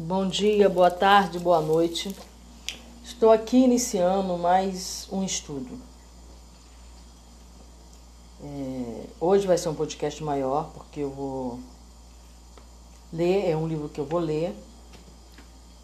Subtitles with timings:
[0.00, 2.14] Bom dia, boa tarde, boa noite.
[3.02, 5.76] Estou aqui iniciando mais um estudo.
[8.40, 11.58] É, hoje vai ser um podcast maior, porque eu vou
[13.12, 14.54] ler, é um livro que eu vou ler,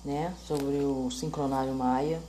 [0.05, 2.23] né, sobre o sincronário maia.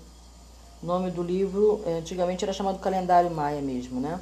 [0.81, 4.20] O nome do livro, é, antigamente era chamado Calendário Maia mesmo, né?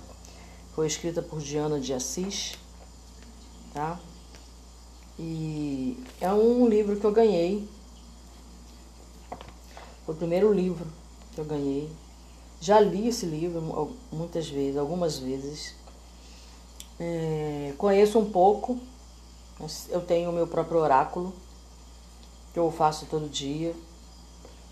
[0.76, 2.56] Foi escrita por Diana de Assis,
[3.74, 3.98] tá?
[5.18, 7.68] E é um livro que eu ganhei.
[10.06, 10.88] Foi o primeiro livro
[11.34, 11.90] que eu ganhei.
[12.60, 15.76] Já li esse livro muitas vezes, algumas vezes.
[17.00, 18.80] É, conheço um pouco.
[19.90, 21.34] Eu tenho o meu próprio oráculo,
[22.52, 23.76] que eu faço todo dia.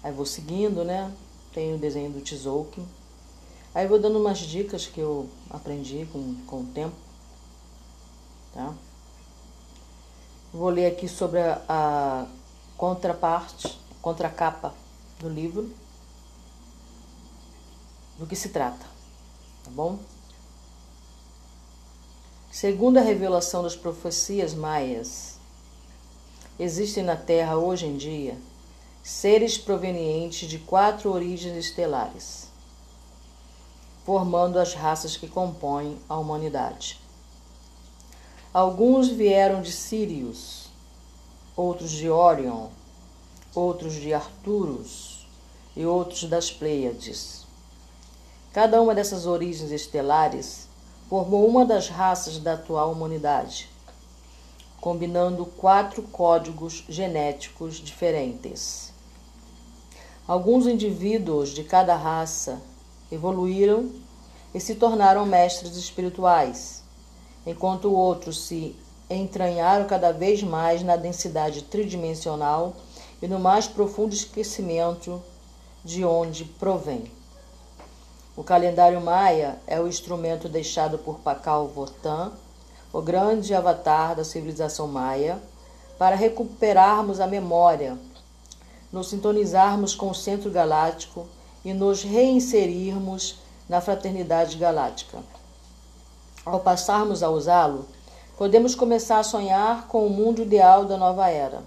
[0.03, 1.13] Aí vou seguindo, né?
[1.53, 2.85] Tenho o desenho do Tzolk'in.
[3.73, 6.95] Aí vou dando umas dicas que eu aprendi com, com o tempo.
[8.53, 8.73] Tá?
[10.53, 12.25] Vou ler aqui sobre a, a
[12.77, 14.73] contraparte, contracapa
[15.19, 15.71] do livro,
[18.19, 18.85] do que se trata,
[19.63, 19.97] tá bom?
[22.52, 25.39] Segundo a revelação das profecias maias,
[26.59, 28.38] existem na Terra hoje em dia
[29.02, 32.49] seres provenientes de quatro origens estelares,
[34.05, 37.00] formando as raças que compõem a humanidade.
[38.53, 40.66] Alguns vieram de Sírios,
[41.55, 42.67] outros de Orion,
[43.55, 45.25] outros de Arturus
[45.73, 47.45] e outros das Pleiades.
[48.52, 50.67] Cada uma dessas origens estelares
[51.09, 53.69] formou uma das raças da atual humanidade,
[54.81, 58.91] combinando quatro códigos genéticos diferentes.
[60.27, 62.61] Alguns indivíduos de cada raça
[63.09, 63.89] evoluíram
[64.53, 66.80] e se tornaram mestres espirituais
[67.45, 68.75] enquanto outros se
[69.09, 72.73] entranharam cada vez mais na densidade tridimensional
[73.22, 75.22] e no mais profundo esquecimento
[75.83, 77.11] de onde provém.
[78.36, 82.32] O calendário maia é o instrumento deixado por Pakal Votan,
[82.93, 85.42] o grande avatar da civilização maia,
[85.98, 87.98] para recuperarmos a memória,
[88.92, 91.27] nos sintonizarmos com o centro galáctico
[91.64, 93.39] e nos reinserirmos
[93.70, 95.20] na fraternidade galáctica.
[96.43, 97.85] Ao passarmos a usá-lo,
[98.35, 101.61] podemos começar a sonhar com o mundo ideal da nova era,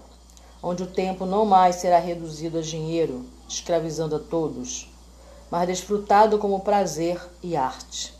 [0.61, 4.91] onde o tempo não mais será reduzido a dinheiro, escravizando a todos,
[5.49, 8.13] mas desfrutado como prazer e arte.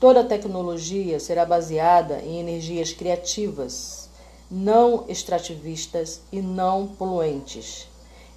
[0.00, 4.10] Toda a tecnologia será baseada em energias criativas,
[4.50, 7.86] não extrativistas e não poluentes,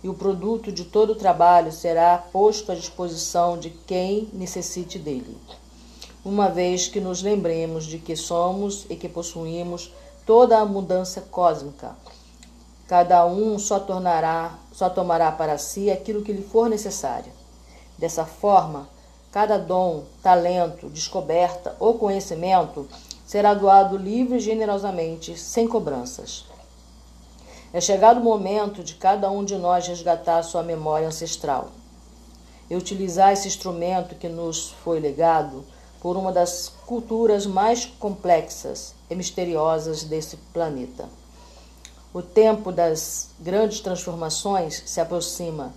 [0.03, 5.35] e o produto de todo o trabalho será posto à disposição de quem necessite dele
[6.25, 9.91] uma vez que nos lembremos de que somos e que possuímos
[10.25, 11.95] toda a mudança cósmica.
[12.88, 17.31] Cada um só tornará, só tomará para si aquilo que lhe for necessário.
[17.97, 18.88] Dessa forma,
[19.31, 22.88] cada dom, talento, descoberta ou conhecimento
[23.25, 26.45] será doado livre e generosamente, sem cobranças.
[27.73, 31.69] É chegado o momento de cada um de nós resgatar sua memória ancestral
[32.69, 35.66] e utilizar esse instrumento que nos foi legado
[36.03, 41.08] por uma das culturas mais complexas e misteriosas desse planeta.
[42.14, 45.74] O tempo das grandes transformações se aproxima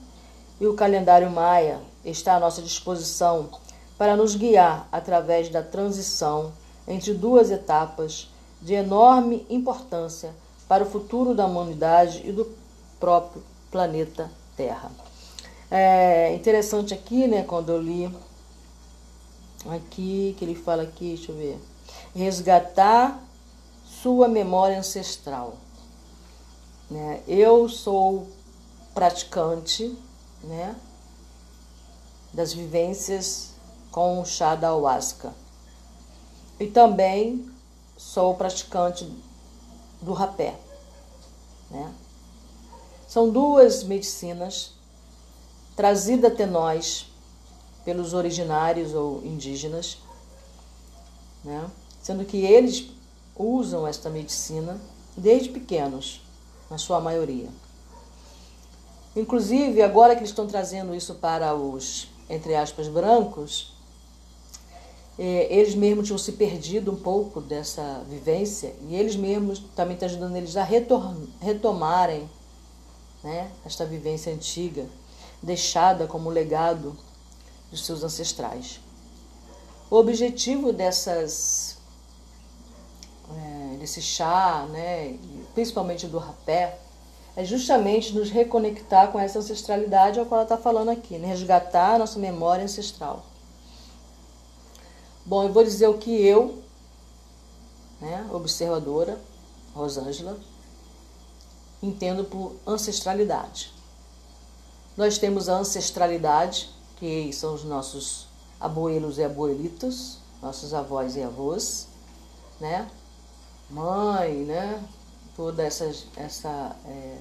[0.60, 3.50] e o calendário maia está à nossa disposição
[3.96, 6.52] para nos guiar através da transição
[6.88, 8.28] entre duas etapas
[8.60, 10.34] de enorme importância
[10.68, 12.52] para o futuro da humanidade e do
[12.98, 14.90] próprio planeta Terra.
[15.70, 18.12] É interessante aqui, né, quando eu li
[19.72, 21.60] aqui, que ele fala aqui, deixa eu ver.
[22.14, 23.22] Resgatar
[23.84, 25.54] sua memória ancestral.
[26.90, 27.22] Né?
[27.26, 28.28] Eu sou
[28.94, 29.96] praticante
[30.42, 30.74] né,
[32.32, 33.50] das vivências
[33.90, 35.34] com o chá da ayahuasca.
[36.58, 37.50] E também
[37.96, 39.10] sou praticante
[40.00, 40.54] do rapé.
[41.70, 41.92] Né?
[43.08, 44.72] São duas medicinas
[45.74, 47.06] trazidas até nós
[47.86, 49.98] pelos originários ou indígenas,
[51.44, 51.70] né?
[52.02, 52.88] sendo que eles
[53.36, 54.80] usam esta medicina
[55.16, 56.20] desde pequenos,
[56.68, 57.48] na sua maioria.
[59.14, 63.72] Inclusive, agora que eles estão trazendo isso para os, entre aspas, brancos,
[65.16, 70.08] é, eles mesmos tinham se perdido um pouco dessa vivência e eles mesmos também estão
[70.08, 70.64] ajudando eles a
[71.40, 72.28] retomarem
[73.22, 74.86] né, esta vivência antiga,
[75.40, 76.96] deixada como legado
[77.76, 78.80] dos seus ancestrais.
[79.90, 81.76] O objetivo dessas,
[83.30, 85.16] é, desse chá, né,
[85.54, 86.78] principalmente do rapé,
[87.36, 91.28] é justamente nos reconectar com essa ancestralidade ao qual ela está falando aqui, né?
[91.28, 93.26] resgatar a nossa memória ancestral.
[95.24, 96.62] Bom, eu vou dizer o que eu,
[98.00, 99.20] né, observadora,
[99.74, 100.38] Rosângela,
[101.82, 103.70] entendo por ancestralidade.
[104.96, 108.26] Nós temos a ancestralidade, que são os nossos
[108.60, 111.88] abuelos e abuelitos, nossos avós e avós,
[112.60, 112.90] né?
[113.70, 114.82] Mãe, né?
[115.36, 117.18] Toda essa, essa é,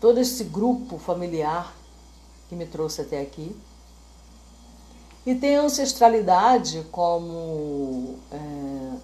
[0.00, 1.74] todo esse grupo familiar
[2.48, 3.56] que me trouxe até aqui.
[5.24, 8.96] E tem ancestralidade como é,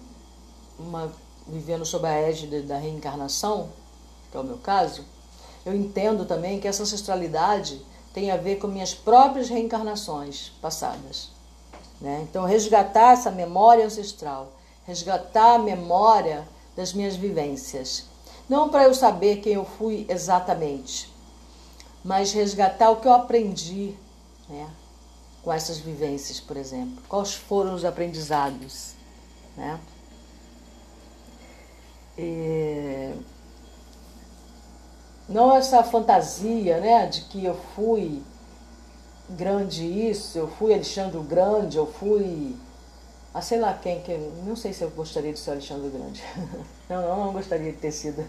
[0.77, 1.11] uma
[1.47, 3.69] vivendo sob a égide da reencarnação,
[4.29, 5.03] que é o meu caso,
[5.65, 7.81] eu entendo também que essa ancestralidade
[8.13, 11.29] tem a ver com minhas próprias reencarnações passadas.
[11.99, 12.25] Né?
[12.29, 14.51] Então, resgatar essa memória ancestral,
[14.85, 18.05] resgatar a memória das minhas vivências.
[18.49, 21.11] Não para eu saber quem eu fui exatamente,
[22.03, 23.95] mas resgatar o que eu aprendi
[24.49, 24.67] né?
[25.43, 27.01] com essas vivências, por exemplo.
[27.07, 28.93] Quais foram os aprendizados?
[29.55, 29.79] Né?
[32.17, 33.13] É,
[35.31, 38.21] não essa fantasia né, de que eu fui
[39.29, 42.55] grande isso, eu fui Alexandre o Grande, eu fui.
[43.33, 46.21] Ah, sei lá quem, que, não sei se eu gostaria de ser Alexandre o Grande.
[46.89, 48.25] não, não, não gostaria de ter sido.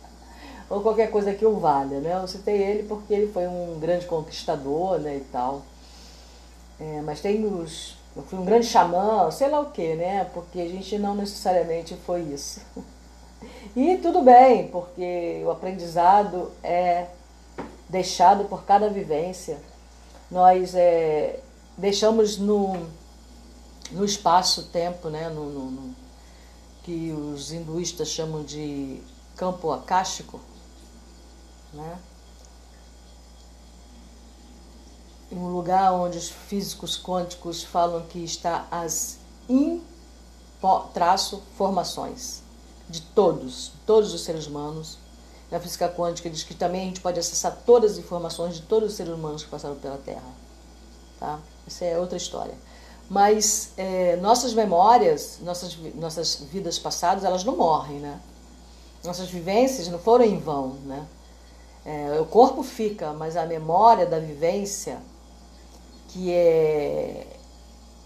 [0.68, 2.14] Ou qualquer coisa que o valha, né?
[2.14, 5.62] Eu citei ele porque ele foi um grande conquistador, né, e tal.
[6.78, 7.96] É, mas tem os.
[8.14, 10.24] Eu fui um grande xamã, sei lá o que, né?
[10.34, 12.60] Porque a gente não necessariamente foi isso.
[13.74, 17.06] E tudo bem, porque o aprendizado é
[17.88, 19.58] deixado por cada vivência.
[20.30, 21.40] Nós é,
[21.76, 22.86] deixamos no,
[23.90, 25.94] no espaço-tempo, né, no, no, no,
[26.82, 29.00] que os hinduístas chamam de
[29.36, 30.40] campo acástico,
[31.72, 31.98] né?
[35.30, 39.18] um lugar onde os físicos quânticos falam que está as
[39.48, 39.82] in
[40.92, 42.41] traço formações
[42.92, 44.98] de todos, todos os seres humanos.
[45.50, 48.90] Na física quântica diz que também a gente pode acessar todas as informações de todos
[48.90, 50.22] os seres humanos que passaram pela Terra.
[51.18, 51.38] Tá?
[51.66, 52.54] Essa é outra história.
[53.08, 58.20] Mas é, nossas memórias, nossas, nossas vidas passadas, elas não morrem, né?
[59.04, 61.06] Nossas vivências não foram em vão, né?
[61.84, 65.00] É, o corpo fica, mas a memória da vivência
[66.08, 67.26] que é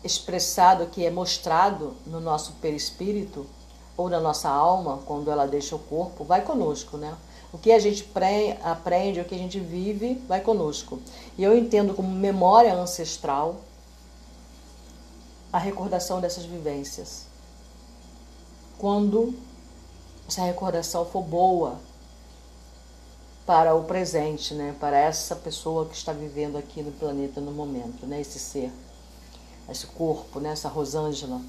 [0.02, 3.46] expressado, que é mostrado no nosso perispírito,
[3.96, 7.16] ou na nossa alma, quando ela deixa o corpo, vai conosco, né?
[7.52, 8.06] O que a gente
[8.62, 11.00] aprende, o que a gente vive, vai conosco.
[11.38, 13.56] E eu entendo como memória ancestral
[15.52, 17.26] a recordação dessas vivências.
[18.78, 19.34] Quando
[20.28, 21.78] essa recordação for boa
[23.46, 24.74] para o presente, né?
[24.78, 28.20] Para essa pessoa que está vivendo aqui no planeta no momento, né?
[28.20, 28.72] Esse ser,
[29.70, 30.50] esse corpo, né?
[30.50, 31.40] Essa Rosângela.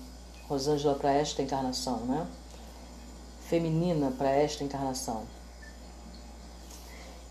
[0.48, 2.28] Rosângela para esta encarnação, né?
[3.48, 5.24] Feminina para esta encarnação.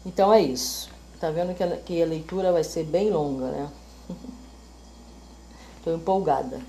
[0.05, 0.91] Então é isso.
[1.19, 3.73] Tá vendo que a, que a leitura vai ser bem longa, né?
[5.79, 6.61] Estou empolgada.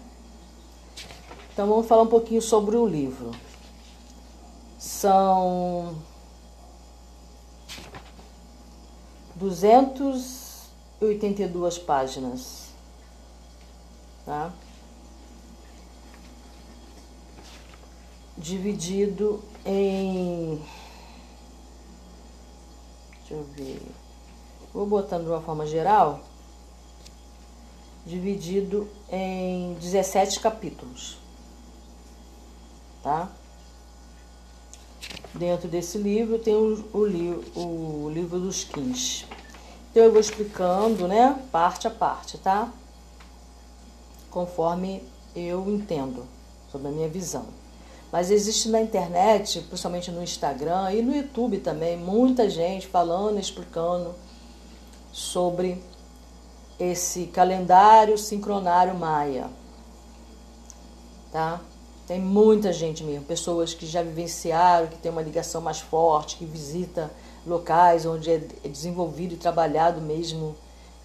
[1.51, 3.31] Então vamos falar um pouquinho sobre o livro.
[4.77, 5.97] São
[9.35, 12.67] 282 páginas.
[14.25, 14.53] Tá?
[18.37, 20.61] Dividido em.
[23.19, 23.81] Deixa eu ver.
[24.73, 26.21] Vou botando de uma forma geral.
[28.05, 31.17] Dividido em 17 capítulos.
[33.03, 33.29] Tá?
[35.33, 39.25] Dentro desse livro tem o, o, o livro dos Kins.
[39.91, 42.71] Então eu vou explicando, né, parte a parte, tá?
[44.29, 45.03] Conforme
[45.35, 46.25] eu entendo,
[46.71, 47.45] sobre a minha visão.
[48.11, 54.15] Mas existe na internet, principalmente no Instagram e no YouTube também, muita gente falando, explicando
[55.11, 55.83] sobre
[56.79, 59.49] esse calendário sincronário maia.
[61.31, 61.59] Tá?
[62.07, 66.45] Tem muita gente mesmo, pessoas que já vivenciaram, que tem uma ligação mais forte, que
[66.45, 67.11] visita
[67.45, 70.55] locais onde é desenvolvido e trabalhado mesmo,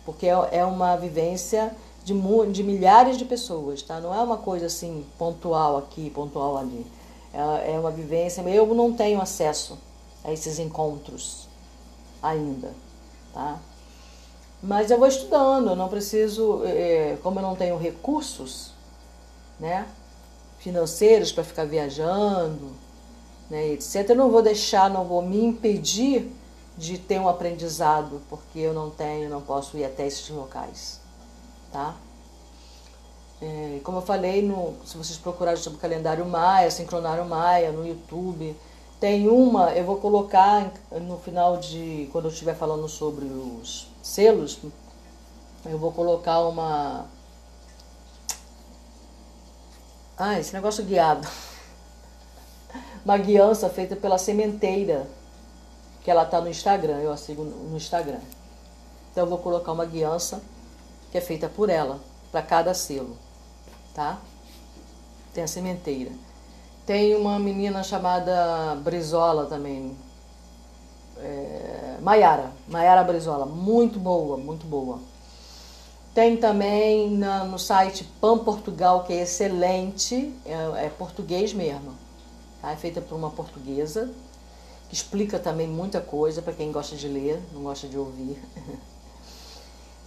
[0.04, 2.14] porque é, é uma vivência de,
[2.52, 4.00] de milhares de pessoas, tá?
[4.00, 6.86] Não é uma coisa assim pontual aqui, pontual ali.
[7.32, 8.42] É, é uma vivência.
[8.42, 9.78] Eu não tenho acesso
[10.24, 11.48] a esses encontros
[12.22, 12.72] ainda,
[13.32, 13.58] tá?
[14.62, 18.70] Mas eu vou estudando, eu não preciso, é, como eu não tenho recursos,
[19.58, 19.88] né,
[20.60, 22.70] financeiros para ficar viajando,
[23.50, 24.10] né, etc.
[24.10, 26.30] Eu não vou deixar, não vou me impedir
[26.78, 31.00] de ter um aprendizado, porque eu não tenho, não posso ir até esses locais,
[31.72, 31.96] tá?
[33.40, 38.56] É, como eu falei, no, se vocês procurarem sobre calendário Maia, sincronário Maia no YouTube,
[39.00, 44.60] tem uma, eu vou colocar no final de, quando eu estiver falando sobre os selos,
[45.64, 47.06] eu vou colocar uma.
[50.16, 51.26] Ah, esse negócio guiado.
[53.04, 55.08] Uma guiança feita pela sementeira,
[56.04, 58.20] que ela tá no Instagram, eu a sigo no Instagram.
[59.10, 60.40] Então eu vou colocar uma guiança
[61.12, 62.00] que é feita por ela,
[62.32, 63.18] para cada selo,
[63.94, 64.18] tá?
[65.34, 66.10] Tem a sementeira.
[66.86, 69.94] Tem uma menina chamada Brizola também.
[71.18, 74.98] É, Maiara, Maiara Brizola, muito boa, muito boa.
[76.14, 81.92] Tem também na, no site Pan Portugal, que é excelente, é, é português mesmo.
[82.62, 82.72] Tá?
[82.72, 84.10] É feita por uma portuguesa,
[84.88, 88.42] que explica também muita coisa para quem gosta de ler, não gosta de ouvir.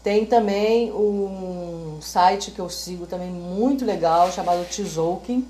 [0.05, 5.43] Tem também um site que eu sigo também muito legal, chamado Tzolk'in,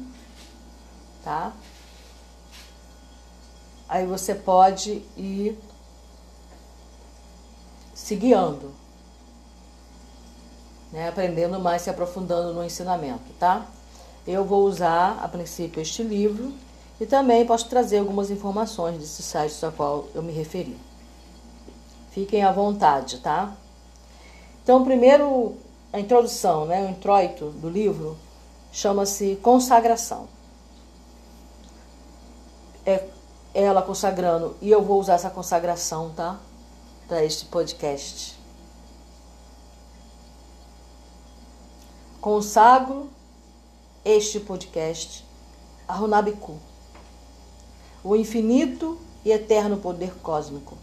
[1.26, 1.52] tá?
[3.90, 5.60] Aí você pode ir
[7.94, 8.72] se guiando,
[10.90, 11.10] né?
[11.10, 13.66] aprendendo mais, se aprofundando no ensinamento, tá?
[14.26, 16.54] Eu vou usar, a princípio, este livro
[16.98, 20.78] e também posso trazer algumas informações desse site ao qual eu me referi.
[22.12, 23.54] Fiquem à vontade, tá?
[24.66, 25.56] Então, primeiro,
[25.94, 26.84] a introdução, né?
[26.84, 28.18] o introito do livro
[28.74, 30.28] chama-se Consagração
[32.86, 33.08] é
[33.54, 36.40] ela consagrando, e eu vou usar essa consagração, tá?
[37.08, 38.38] Para este podcast.
[42.20, 43.10] Consagro
[44.04, 45.24] este podcast
[45.88, 46.58] a Runabiku,
[48.04, 50.76] o infinito e eterno poder cósmico,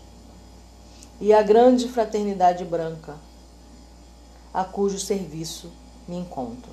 [1.21, 3.17] e a grande fraternidade branca,
[4.53, 5.71] a cujo serviço
[6.07, 6.73] me encontro.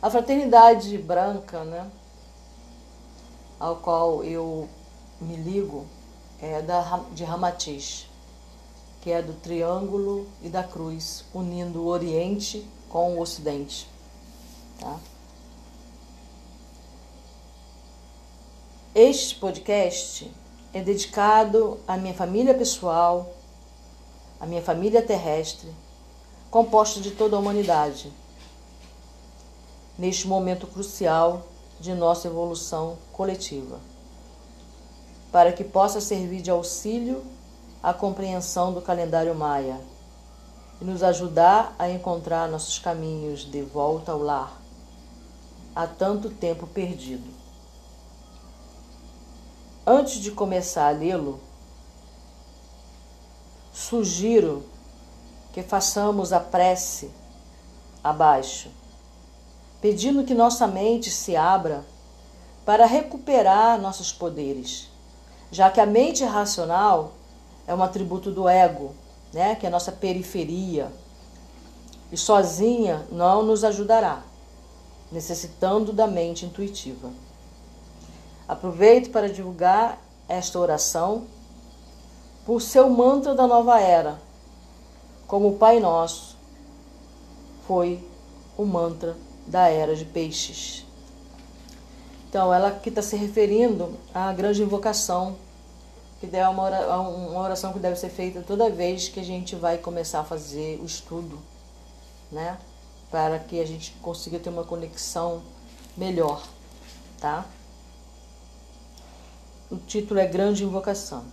[0.00, 1.90] A fraternidade branca, né?
[3.62, 4.68] ao qual eu
[5.20, 5.86] me ligo
[6.40, 8.08] é da, de Ramatiz,
[9.00, 13.88] que é do triângulo e da cruz, unindo o Oriente com o Ocidente.
[14.80, 14.98] Tá?
[18.92, 20.28] Este podcast
[20.74, 23.32] é dedicado à minha família pessoal,
[24.40, 25.70] à minha família terrestre,
[26.52, 28.12] composta de toda a humanidade.
[29.98, 31.46] Neste momento crucial
[31.80, 33.80] de nossa evolução coletiva,
[35.32, 37.24] para que possa servir de auxílio
[37.82, 39.80] à compreensão do calendário maia
[40.78, 44.60] e nos ajudar a encontrar nossos caminhos de volta ao lar,
[45.74, 47.30] há tanto tempo perdido.
[49.86, 51.40] Antes de começar a lê-lo,
[53.72, 54.70] sugiro
[55.52, 57.10] que façamos a prece
[58.02, 58.70] abaixo
[59.82, 61.84] pedindo que nossa mente se abra
[62.64, 64.88] para recuperar nossos poderes,
[65.50, 67.14] já que a mente racional
[67.66, 68.94] é um atributo do ego,
[69.32, 70.92] né, que é a nossa periferia,
[72.12, 74.22] e sozinha não nos ajudará,
[75.10, 77.10] necessitando da mente intuitiva.
[78.46, 81.24] Aproveito para divulgar esta oração
[82.46, 84.16] por seu mantra da nova era,
[85.32, 86.36] como o Pai Nosso
[87.66, 88.06] foi
[88.54, 90.84] o mantra da era de peixes.
[92.28, 95.36] Então, ela aqui está se referindo à grande invocação,
[96.20, 100.20] que é uma oração que deve ser feita toda vez que a gente vai começar
[100.20, 101.38] a fazer o estudo,
[102.30, 102.58] né?
[103.10, 105.40] Para que a gente consiga ter uma conexão
[105.96, 106.42] melhor,
[107.18, 107.46] tá?
[109.70, 111.24] O título é Grande Invocação.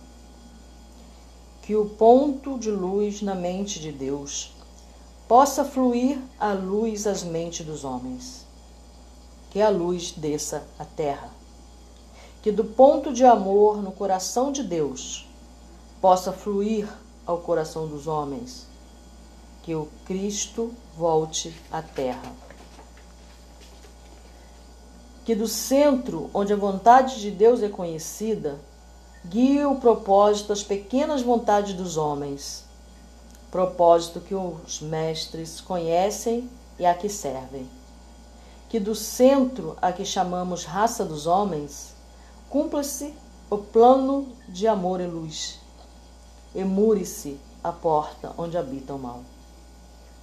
[1.62, 4.52] Que o ponto de luz na mente de Deus
[5.28, 8.44] possa fluir a luz às mentes dos homens.
[9.50, 11.30] Que a luz desça à terra.
[12.42, 15.28] Que do ponto de amor no coração de Deus
[16.00, 16.88] possa fluir
[17.26, 18.66] ao coração dos homens.
[19.62, 22.32] Que o Cristo volte à terra.
[25.24, 28.58] Que do centro onde a vontade de Deus é conhecida,
[29.24, 32.68] guie o propósito das pequenas vontades dos homens
[33.50, 36.48] propósito que os mestres conhecem
[36.78, 37.68] e a que servem.
[38.68, 41.92] Que do centro a que chamamos raça dos homens,
[42.48, 43.12] cumpra-se
[43.50, 45.58] o plano de amor e luz.
[46.54, 49.22] Emure-se a porta onde habita o mal,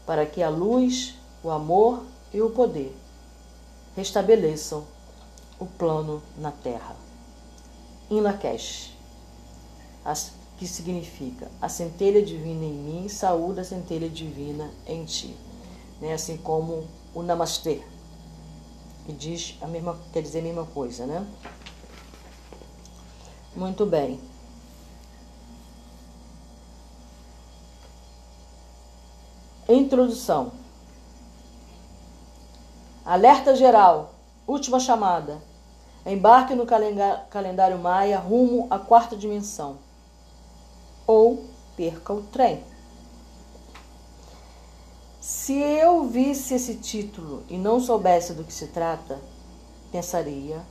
[0.05, 2.95] para que a luz, o amor e o poder
[3.95, 4.83] restabeleçam
[5.59, 7.06] o plano na terra.
[8.09, 8.91] Em Lakesh,
[10.57, 15.35] que significa a centelha divina em mim, saúde a centelha divina em ti.
[15.99, 16.13] Né?
[16.13, 17.81] Assim como o Namastê,
[19.05, 21.25] que diz a mesma, quer dizer a mesma coisa, né?
[23.55, 24.19] Muito bem.
[29.67, 30.51] Introdução.
[33.03, 34.13] Alerta geral.
[34.45, 35.41] Última chamada.
[36.07, 39.77] Embarque no calendário Maia rumo à quarta dimensão.
[41.05, 41.43] Ou
[41.75, 42.63] perca o trem.
[45.19, 49.19] Se eu visse esse título e não soubesse do que se trata,
[49.91, 50.61] pensaria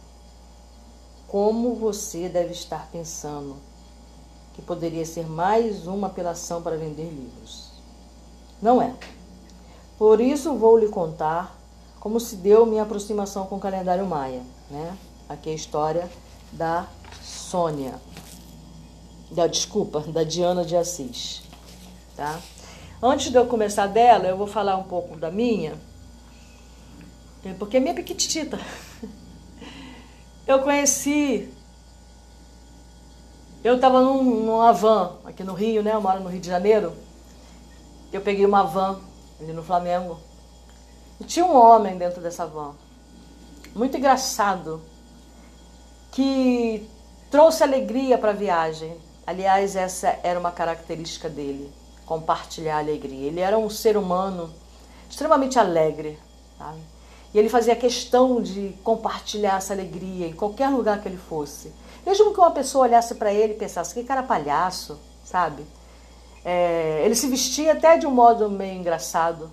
[1.29, 3.57] como você deve estar pensando
[4.55, 7.73] que poderia ser mais uma apelação para vender livros.
[8.63, 8.95] Não é.
[9.99, 11.55] Por isso vou lhe contar
[12.01, 14.43] como se deu minha aproximação com o calendário maia.
[14.71, 14.97] Né?
[15.29, 16.11] Aqui é a história
[16.53, 16.87] da
[17.23, 17.95] Sônia.
[19.31, 21.43] Da, desculpa, da Diana de Assis.
[22.17, 22.41] Tá?
[23.03, 25.75] Antes de eu começar dela, eu vou falar um pouco da minha,
[27.59, 28.59] porque é minha piquitita.
[30.47, 31.53] Eu conheci.
[33.65, 35.93] Eu estava num, numa van aqui no Rio, né?
[35.93, 36.93] Eu moro no Rio de Janeiro.
[38.13, 39.01] Eu peguei uma van
[39.41, 40.21] ali no Flamengo.
[41.21, 42.75] E tinha um homem dentro dessa van.
[43.75, 44.81] Muito engraçado.
[46.17, 46.89] Que
[47.31, 48.97] trouxe alegria para a viagem.
[49.27, 51.71] Aliás, essa era uma característica dele
[52.07, 53.27] compartilhar a alegria.
[53.27, 54.51] Ele era um ser humano
[55.11, 56.19] extremamente alegre,
[56.57, 56.81] sabe?
[57.35, 61.71] E ele fazia questão de compartilhar essa alegria em qualquer lugar que ele fosse.
[62.07, 65.67] Mesmo que uma pessoa olhasse para ele e pensasse, que cara palhaço, sabe?
[66.43, 69.51] É, ele se vestia até de um modo meio engraçado,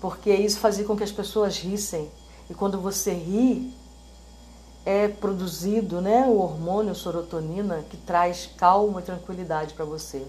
[0.00, 2.08] porque isso fazia com que as pessoas rissem.
[2.48, 3.74] E quando você ri,
[4.84, 10.26] é produzido né, o hormônio serotonina que traz calma e tranquilidade para você.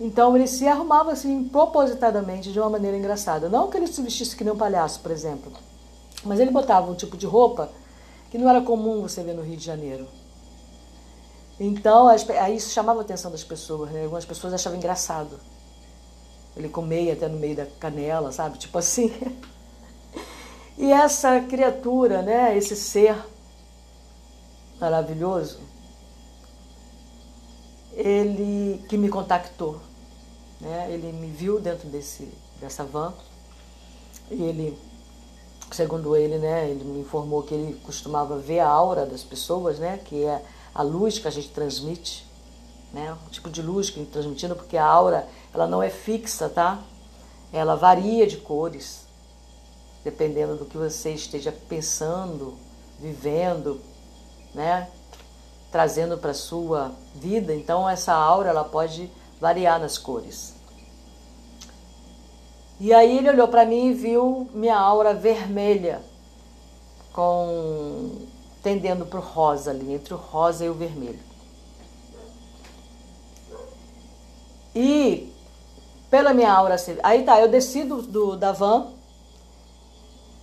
[0.00, 3.48] Então ele se arrumava assim propositadamente de uma maneira engraçada.
[3.48, 5.52] Não que ele se vestisse que nem um palhaço, por exemplo,
[6.24, 7.68] mas ele botava um tipo de roupa
[8.30, 10.06] que não era comum você ver no Rio de Janeiro.
[11.58, 14.04] Então aí isso chamava a atenção das pessoas, né?
[14.04, 15.40] Algumas pessoas achavam engraçado.
[16.56, 18.58] Ele com meia até no meio da canela, sabe?
[18.58, 19.12] Tipo assim.
[20.78, 22.56] E essa criatura, né?
[22.56, 23.14] Esse ser
[24.80, 25.58] maravilhoso,
[27.94, 29.80] ele que me contactou
[30.60, 30.88] né?
[30.90, 32.28] Ele me viu dentro desse,
[32.60, 33.12] dessa van
[34.30, 34.78] e ele,
[35.70, 39.98] segundo ele, né, ele me informou que ele costumava ver a aura das pessoas, né,
[40.04, 40.42] que é
[40.74, 42.26] a luz que a gente transmite,
[42.92, 45.88] né, o tipo de luz que a gente transmitindo, porque a aura ela não é
[45.88, 46.82] fixa, tá?
[47.50, 49.06] Ela varia de cores,
[50.08, 52.54] dependendo do que você esteja pensando,
[52.98, 53.78] vivendo,
[54.54, 54.88] né?
[55.70, 57.54] Trazendo para sua vida.
[57.54, 60.54] Então essa aura ela pode variar nas cores.
[62.80, 66.00] E aí ele olhou para mim e viu minha aura vermelha,
[67.12, 68.26] com
[68.62, 71.20] tendendo para o rosa ali, entre o rosa e o vermelho.
[74.74, 75.30] E
[76.08, 78.97] pela minha aura, aí tá, eu desci do, do, da van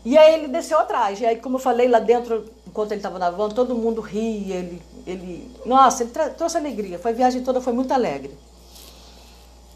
[0.06, 1.20] e aí ele desceu atrás.
[1.20, 4.58] E aí, como eu falei lá dentro, enquanto ele estava na van, todo mundo ria,
[4.58, 7.00] ele, ele, nossa, ele trouxe alegria.
[7.00, 8.38] Foi a viagem toda foi muito alegre.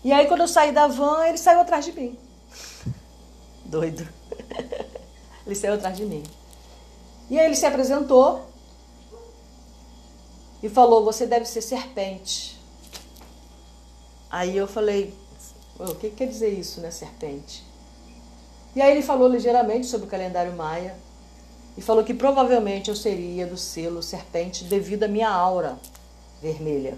[0.04, 2.16] E aí quando eu saí da van, ele saiu atrás de mim.
[3.66, 4.08] Doido.
[5.48, 6.24] ele saiu atrás de mim.
[7.28, 8.48] E aí ele se apresentou
[10.62, 12.62] e falou: Você deve ser serpente.
[14.30, 15.12] Aí eu falei:
[15.80, 17.69] O que quer dizer isso, né, serpente?
[18.76, 20.96] E aí ele falou ligeiramente sobre o calendário maia
[21.78, 25.78] e falou que provavelmente eu seria do selo serpente devido à minha aura
[26.42, 26.98] vermelha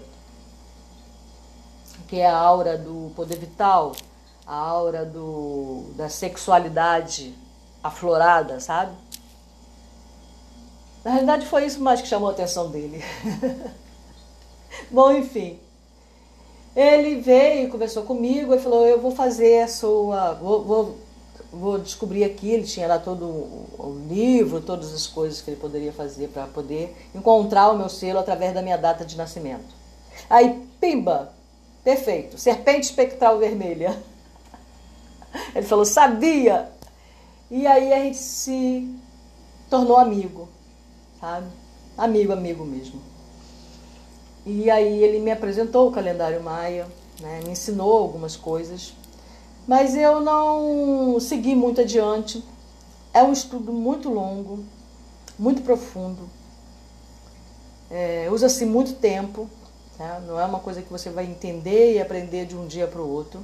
[2.12, 3.92] que é a aura do poder vital,
[4.46, 7.34] a aura do, da sexualidade
[7.82, 8.92] aflorada, sabe?
[11.02, 13.02] Na realidade foi isso mais que chamou a atenção dele.
[14.92, 15.58] Bom, enfim.
[16.76, 20.34] Ele veio conversou comigo e falou, eu vou fazer a sua.
[20.34, 20.98] Vou, vou,
[21.52, 25.92] vou descobrir aqui, ele tinha lá todo o livro, todas as coisas que ele poderia
[25.92, 29.74] fazer para poder encontrar o meu selo através da minha data de nascimento.
[30.28, 31.32] Aí, pimba,
[31.84, 32.38] Perfeito.
[32.38, 34.00] Serpente espectral vermelha.
[35.54, 36.70] Ele falou, sabia!
[37.50, 38.88] E aí a gente se
[39.68, 40.48] tornou amigo,
[41.20, 41.46] sabe?
[41.98, 43.00] Amigo, amigo mesmo.
[44.46, 46.88] E aí ele me apresentou o calendário maia,
[47.20, 47.40] né?
[47.44, 48.94] me ensinou algumas coisas,
[49.66, 52.42] mas eu não segui muito adiante.
[53.14, 54.64] É um estudo muito longo,
[55.38, 56.28] muito profundo.
[57.90, 59.48] É, Usa-se muito tempo,
[59.96, 60.20] tá?
[60.26, 63.08] não é uma coisa que você vai entender e aprender de um dia para o
[63.08, 63.40] outro.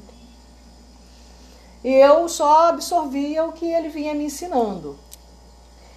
[1.85, 4.99] E eu só absorvia o que ele vinha me ensinando.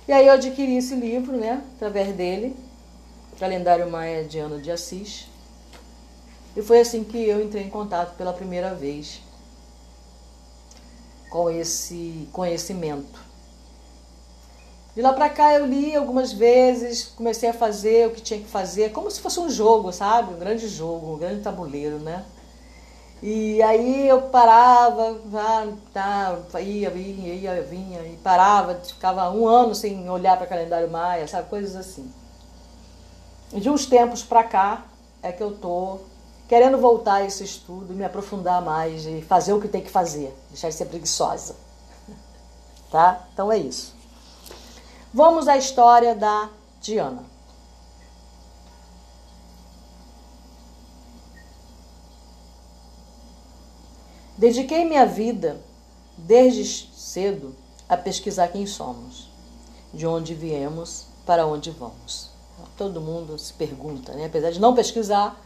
[0.08, 2.56] E aí eu adquiri esse livro, né, através dele,
[3.40, 5.28] Calendário Maia de Ana de Assis.
[6.56, 9.22] E foi assim que eu entrei em contato pela primeira vez
[11.32, 13.32] com esse conhecimento.
[14.94, 18.50] De lá para cá eu li algumas vezes, comecei a fazer o que tinha que
[18.50, 20.34] fazer, como se fosse um jogo, sabe?
[20.34, 22.26] Um grande jogo, um grande tabuleiro, né?
[23.24, 29.74] E aí eu parava, ah, tá, ia, vinha, ia, vinha, e parava, ficava um ano
[29.74, 31.50] sem olhar para calendário maia, sabe?
[31.50, 32.12] Coisas assim.
[33.54, 34.86] De uns tempos para cá
[35.24, 36.00] é que eu tô
[36.52, 40.36] querendo voltar a esse estudo, me aprofundar mais e fazer o que tem que fazer,
[40.50, 41.56] deixar de ser preguiçosa.
[42.92, 43.26] Tá?
[43.32, 43.96] Então é isso.
[45.14, 46.50] Vamos à história da
[46.82, 47.24] Diana.
[54.38, 55.58] Dediquei minha vida,
[56.18, 57.56] desde cedo,
[57.88, 59.30] a pesquisar quem somos,
[59.94, 62.30] de onde viemos, para onde vamos.
[62.76, 64.26] Todo mundo se pergunta, né?
[64.26, 65.40] apesar de não pesquisar,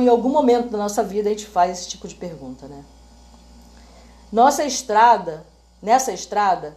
[0.00, 2.66] em algum momento da nossa vida a gente faz esse tipo de pergunta.
[2.66, 2.84] Né?
[4.32, 5.44] Nossa estrada,
[5.82, 6.76] nessa estrada,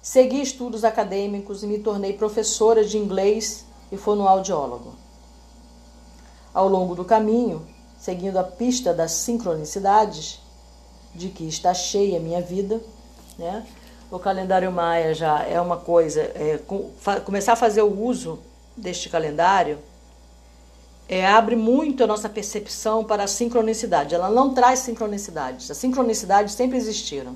[0.00, 4.94] Segui estudos acadêmicos e me tornei professora de inglês e fonoaudiólogo.
[6.54, 7.66] Ao longo do caminho,
[7.98, 10.40] seguindo a pista das sincronicidades,
[11.14, 12.80] de que está cheia a minha vida,
[13.38, 13.66] né?
[14.10, 16.58] O calendário maia já é uma coisa, é,
[17.24, 18.38] começar a fazer o uso
[18.76, 19.78] deste calendário
[21.08, 24.14] é, abre muito a nossa percepção para a sincronicidade.
[24.14, 25.70] Ela não traz sincronicidades.
[25.70, 27.34] As sincronicidades sempre existiram.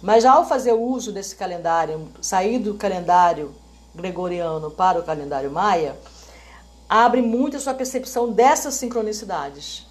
[0.00, 3.54] Mas ao fazer uso desse calendário, sair do calendário
[3.94, 5.96] gregoriano para o calendário maia,
[6.88, 9.86] abre muito a sua percepção dessas sincronicidades,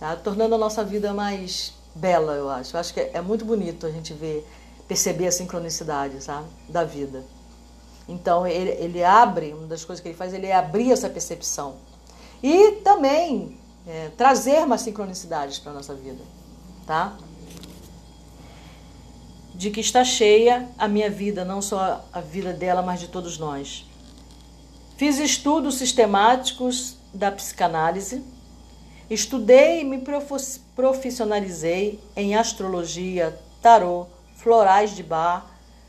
[0.00, 0.16] tá?
[0.16, 2.76] tornando a nossa vida mais bela, eu acho.
[2.76, 4.46] Eu acho que é muito bonito a gente ver,
[4.88, 6.18] perceber a sincronicidade
[6.68, 7.22] da vida.
[8.08, 11.76] Então, ele, ele abre, uma das coisas que ele faz, ele é abrir essa percepção.
[12.42, 16.22] E também é, trazer mais sincronicidades para a nossa vida,
[16.86, 17.16] tá?
[19.56, 23.38] de que está cheia a minha vida, não só a vida dela, mas de todos
[23.38, 23.86] nós.
[24.98, 28.22] Fiz estudos sistemáticos da psicanálise,
[29.08, 30.02] estudei e me
[30.74, 35.46] profissionalizei em astrologia, tarô, florais de bar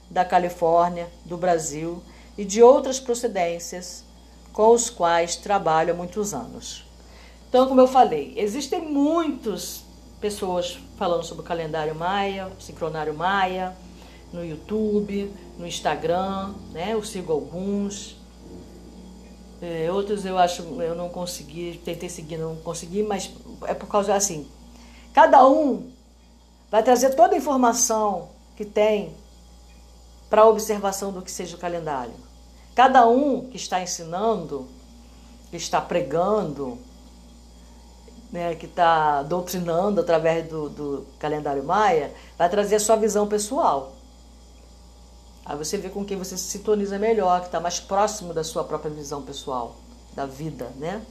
[0.10, 2.02] da Califórnia, do Brasil
[2.38, 4.04] e de outras procedências
[4.54, 6.86] com os quais trabalho há muitos anos.
[7.50, 9.84] Então, como eu falei, existem muitos
[10.20, 13.76] pessoas falando sobre o calendário maia, o sincronário maia,
[14.34, 16.94] no YouTube, no Instagram, né?
[16.94, 18.18] Eu sigo alguns.
[19.62, 23.32] É, outros eu acho eu não consegui, tentei seguir, não consegui, mas
[23.66, 24.48] é por causa assim.
[25.14, 25.90] Cada um
[26.70, 29.14] vai trazer toda a informação que tem
[30.30, 32.14] para observação do que seja o calendário.
[32.76, 34.68] Cada um que está ensinando,
[35.50, 36.78] que está pregando,
[38.32, 43.94] né, que está doutrinando através do, do calendário maia, vai trazer a sua visão pessoal.
[45.46, 48.64] Aí você vê com quem você se sintoniza melhor, que está mais próximo da sua
[48.64, 49.76] própria visão pessoal,
[50.14, 51.02] da vida, né?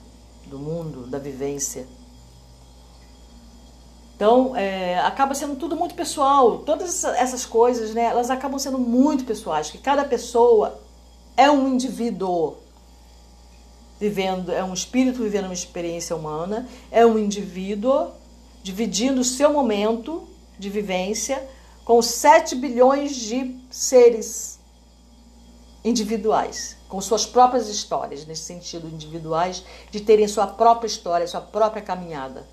[0.46, 1.86] do mundo, da vivência.
[4.16, 6.60] Então, é, acaba sendo tudo muito pessoal.
[6.60, 10.80] Todas essas coisas, né, elas acabam sendo muito pessoais, que cada pessoa
[11.36, 12.56] é um indivíduo
[14.00, 18.08] vivendo, é um espírito vivendo uma experiência humana, é um indivíduo
[18.62, 20.26] dividindo o seu momento
[20.58, 21.46] de vivência
[21.84, 24.58] com 7 bilhões de seres
[25.84, 31.82] individuais, com suas próprias histórias, nesse sentido, individuais, de terem sua própria história, sua própria
[31.82, 32.44] caminhada,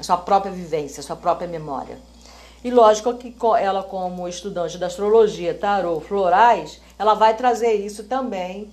[0.00, 1.98] sua própria vivência, sua própria memória.
[2.62, 8.70] E lógico que ela, como estudante da astrologia, tarô, florais, ela vai trazer isso também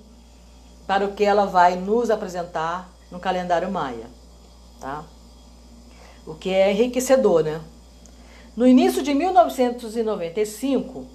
[0.85, 4.05] para o que ela vai nos apresentar no calendário maia,
[4.79, 5.03] tá?
[6.25, 7.61] O que é enriquecedor, né?
[8.55, 11.05] No início de 1995,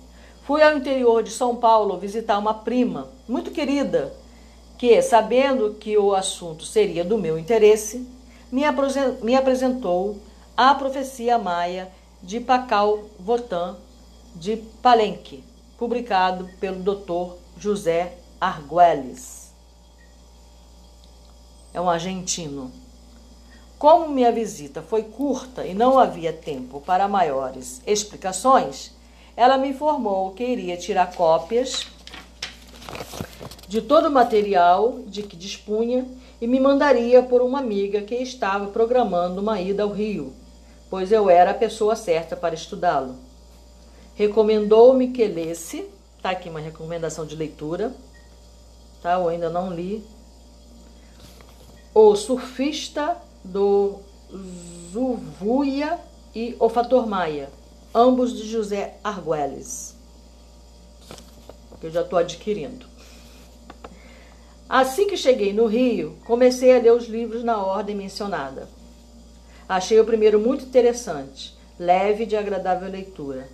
[0.44, 4.14] fui ao interior de São Paulo visitar uma prima muito querida,
[4.78, 8.06] que, sabendo que o assunto seria do meu interesse,
[8.52, 10.20] me apresentou
[10.56, 11.90] a profecia maia
[12.22, 13.76] de Pacal Votan
[14.36, 15.42] de Palenque,
[15.76, 17.36] publicado pelo Dr.
[17.58, 19.42] José Arguelles
[21.72, 22.70] é um argentino.
[23.78, 28.92] Como minha visita foi curta e não havia tempo para maiores explicações,
[29.36, 31.86] ela me informou que iria tirar cópias
[33.66, 36.06] de todo o material de que dispunha
[36.42, 40.32] e me mandaria por uma amiga que estava programando uma ida ao Rio,
[40.90, 43.14] pois eu era a pessoa certa para estudá-lo.
[44.16, 45.88] Recomendou-me que lesse,
[46.20, 47.94] tá aqui uma recomendação de leitura,
[49.00, 49.12] tá?
[49.12, 50.02] Eu ainda não li.
[51.94, 54.00] O Surfista do
[54.90, 55.96] Zuvuia
[56.34, 57.50] e O Fator Maia,
[57.94, 59.94] ambos de José Arguelles,
[61.80, 62.91] que eu já estou adquirindo.
[64.72, 68.66] Assim que cheguei no Rio, comecei a ler os livros na ordem mencionada.
[69.68, 73.46] Achei o primeiro muito interessante, leve e de agradável leitura.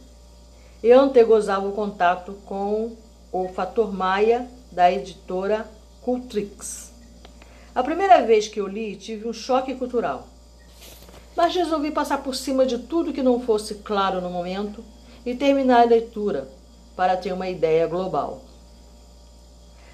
[0.80, 2.96] Eu antegozava o contato com
[3.32, 5.68] o Fator Maia, da editora
[6.02, 6.92] Cultrix.
[7.74, 10.28] A primeira vez que eu li, tive um choque cultural.
[11.36, 14.84] Mas resolvi passar por cima de tudo que não fosse claro no momento
[15.26, 16.48] e terminar a leitura
[16.94, 18.47] para ter uma ideia global.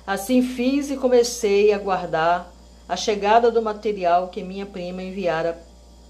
[0.06, 2.52] Assim fiz e comecei a guardar
[2.86, 5.58] a chegada do material que minha prima enviara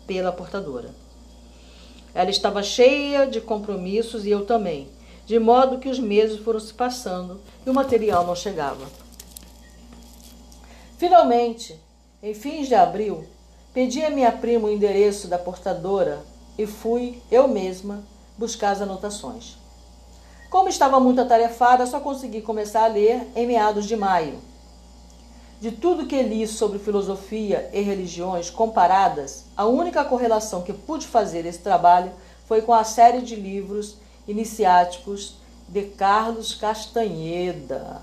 [0.04, 0.90] pela portadora.
[2.12, 4.88] Ela estava cheia de compromissos e eu também,
[5.24, 8.84] de modo que os meses foram se passando e o material não chegava.
[10.98, 11.80] Finalmente,
[12.20, 13.24] em fins de abril,
[13.72, 16.24] pedi a minha prima o endereço da portadora
[16.58, 18.02] e fui, eu mesma,
[18.36, 19.56] buscar as anotações.
[20.54, 24.38] Como estava muito atarefada, só consegui começar a ler em meados de maio.
[25.60, 31.44] De tudo que li sobre filosofia e religiões comparadas, a única correlação que pude fazer
[31.44, 32.12] esse trabalho
[32.46, 33.96] foi com a série de livros
[34.28, 35.38] iniciáticos
[35.68, 38.00] de Carlos Castanheda.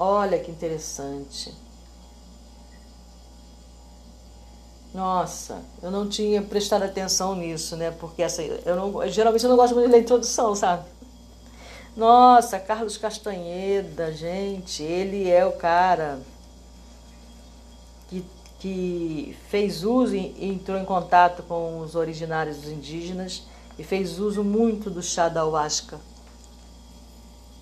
[0.00, 1.54] Olha que interessante.
[4.92, 7.92] Nossa, eu não tinha prestado atenção nisso, né?
[7.92, 10.98] Porque essa, eu não, geralmente eu não gosto muito de ler introdução, sabe?
[12.00, 16.18] Nossa, Carlos Castanheda, gente, ele é o cara
[18.08, 18.24] que,
[18.58, 23.42] que fez uso e entrou em contato com os originários dos indígenas
[23.78, 26.00] e fez uso muito do chá da ayahuasca.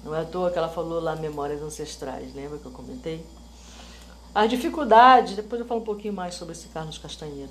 [0.04, 3.26] Não é à toa que ela falou lá Memórias Ancestrais, lembra que eu comentei?
[4.32, 7.50] As dificuldades, depois eu falo um pouquinho mais sobre esse Carlos Castanheira.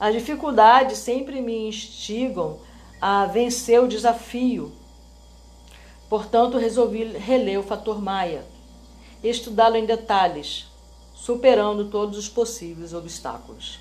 [0.00, 2.58] As dificuldades sempre me instigam
[2.98, 4.79] a vencer o desafio
[6.10, 8.44] Portanto, resolvi reler o fator Maia,
[9.22, 10.66] estudá-lo em detalhes,
[11.14, 13.78] superando todos os possíveis obstáculos.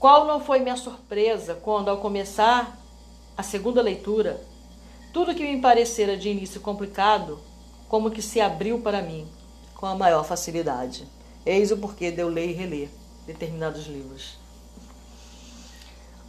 [0.00, 2.78] Qual não foi minha surpresa quando, ao começar
[3.36, 4.40] a segunda leitura,
[5.12, 7.38] tudo que me parecera de início complicado,
[7.86, 9.28] como que se abriu para mim
[9.74, 11.06] com a maior facilidade.
[11.44, 12.88] Eis o porquê de eu ler e reler
[13.26, 14.38] determinados livros.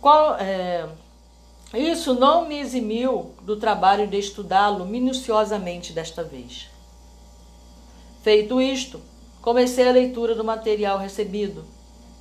[0.02, 0.86] Qual, é,
[1.78, 6.70] isso não me eximiu do trabalho de estudá-lo minuciosamente desta vez.
[8.24, 9.02] Feito isto,
[9.42, 11.66] comecei a leitura do material recebido,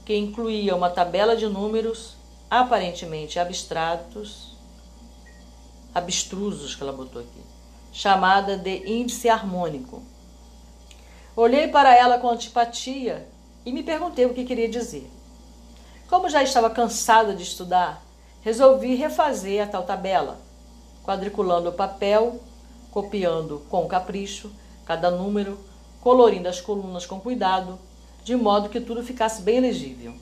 [0.05, 2.15] que incluía uma tabela de números
[2.51, 4.55] aparentemente abstratos,
[5.95, 7.41] abstrusos que ela botou aqui,
[7.93, 10.03] chamada de índice harmônico.
[11.35, 13.27] Olhei para ela com antipatia
[13.65, 15.11] e me perguntei o que queria dizer.
[16.09, 18.04] Como já estava cansada de estudar,
[18.45, 20.39] resolvi refazer a tal tabela,
[21.03, 22.39] quadriculando o papel,
[22.91, 24.53] copiando com capricho
[24.85, 25.59] cada número,
[26.03, 27.79] colorindo as colunas com cuidado,
[28.23, 30.15] de modo que tudo ficasse bem legível.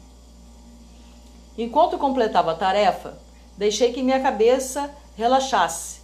[1.59, 3.19] Enquanto completava a tarefa,
[3.59, 6.01] deixei que minha cabeça relaxasse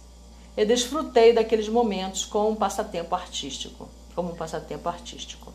[0.57, 5.53] e desfrutei daqueles momentos com um passatempo artístico, como um passatempo artístico.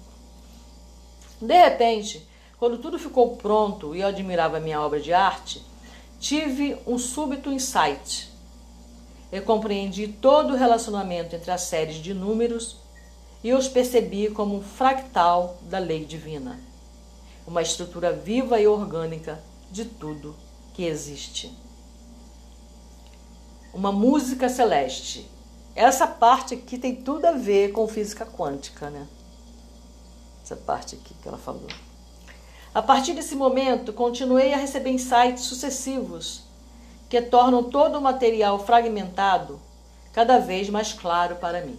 [1.38, 2.26] De repente,
[2.58, 5.62] quando tudo ficou pronto e eu admirava minha obra de arte,
[6.18, 8.32] tive um súbito insight.
[9.30, 12.76] Eu compreendi todo o relacionamento entre as séries de números
[13.42, 16.58] e os percebi como um fractal da lei divina,
[17.46, 20.34] uma estrutura viva e orgânica de tudo
[20.72, 21.52] que existe.
[23.72, 25.28] Uma música celeste.
[25.74, 29.06] Essa parte aqui tem tudo a ver com física quântica, né?
[30.42, 31.66] Essa parte aqui que ela falou.
[32.74, 36.42] A partir desse momento, continuei a receber insights sucessivos
[37.08, 39.60] que tornam todo o material fragmentado
[40.12, 41.78] cada vez mais claro para mim.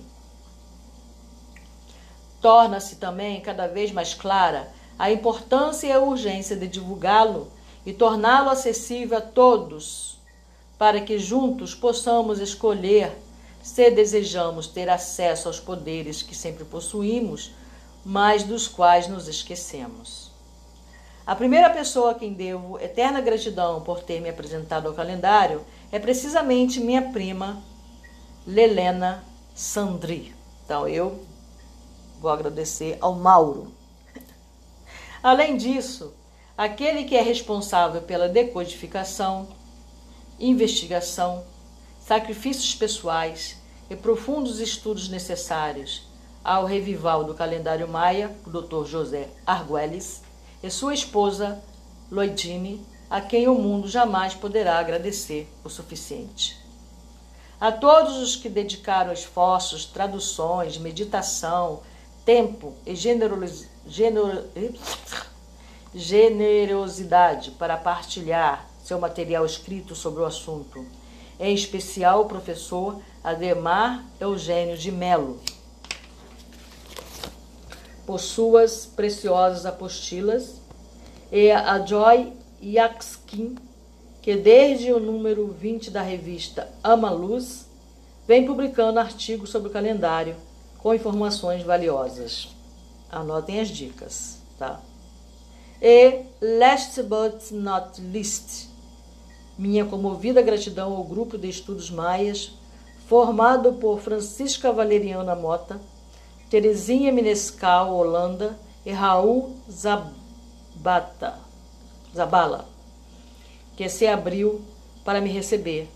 [2.42, 7.52] Torna-se também cada vez mais clara a importância e a urgência de divulgá-lo
[7.86, 10.18] e torná-lo acessível a todos,
[10.78, 13.12] para que juntos possamos escolher
[13.62, 17.52] se desejamos ter acesso aos poderes que sempre possuímos,
[18.06, 20.25] mas dos quais nos esquecemos.
[21.28, 25.98] A primeira pessoa a quem devo eterna gratidão por ter me apresentado ao calendário é
[25.98, 27.64] precisamente minha prima
[28.46, 29.24] Lelena
[29.56, 30.36] Sandri.
[30.64, 31.26] Então eu
[32.22, 33.74] vou agradecer ao Mauro.
[35.24, 36.14] Além disso,
[36.56, 39.48] aquele que é responsável pela decodificação,
[40.40, 41.44] investigação,
[42.00, 43.58] sacrifícios pessoais
[43.90, 46.04] e profundos estudos necessários
[46.44, 48.86] ao revival do calendário maia, o Dr.
[48.86, 50.22] José Arguelles,
[50.66, 51.62] e sua esposa
[52.10, 56.58] Loidine, a quem o mundo jamais poderá agradecer o suficiente.
[57.62, 61.84] A todos os que dedicaram esforços, traduções, meditação,
[62.26, 62.96] tempo e
[65.94, 70.84] generosidade para partilhar seu material escrito sobre o assunto,
[71.40, 75.40] em especial o professor Ademar Eugênio de Melo,
[78.06, 80.62] por suas preciosas apostilas,
[81.32, 83.56] e a Joy Yaxkin,
[84.22, 87.66] que desde o número 20 da revista Ama Luz,
[88.28, 90.36] vem publicando artigos sobre o calendário
[90.78, 92.50] com informações valiosas.
[93.12, 94.82] Anotem as dicas, tá?
[95.82, 98.70] E last but not least,
[99.58, 102.52] minha comovida gratidão ao grupo de estudos maias,
[103.08, 105.80] formado por Francisca Valeriana Mota,
[106.56, 111.38] Terezinha Minescal, Holanda, e Raul Zabata,
[112.16, 112.66] Zabala,
[113.76, 114.62] que se abriu
[115.04, 115.90] para me receber,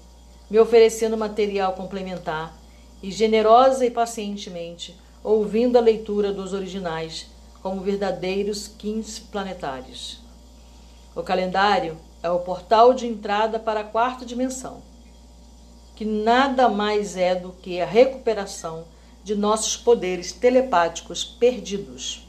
[0.50, 2.54] me oferecendo material complementar
[3.02, 7.28] e generosa e pacientemente ouvindo a leitura dos originais
[7.64, 10.20] como verdadeiros kings planetários.
[11.16, 14.82] O calendário é o portal de entrada para a quarta dimensão,
[15.96, 18.84] que nada mais é do que a recuperação
[19.30, 22.28] de nossos poderes telepáticos perdidos.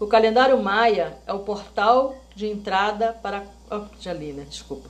[0.00, 3.44] O calendário maia é o portal de entrada para.
[3.70, 3.84] Oh?
[4.48, 4.88] Desculpa.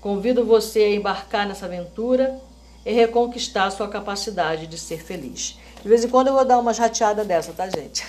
[0.00, 2.40] Convido você a embarcar nessa aventura
[2.86, 5.58] e reconquistar sua capacidade de ser feliz.
[5.82, 8.06] De vez em quando eu vou dar uma jateada dessa, tá, gente?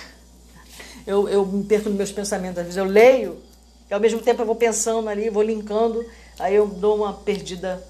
[1.06, 2.58] Eu, eu me perco nos meus pensamentos.
[2.58, 3.42] Às vezes eu leio
[3.90, 6.02] e ao mesmo tempo eu vou pensando ali, vou linkando,
[6.38, 7.82] aí eu dou uma perdida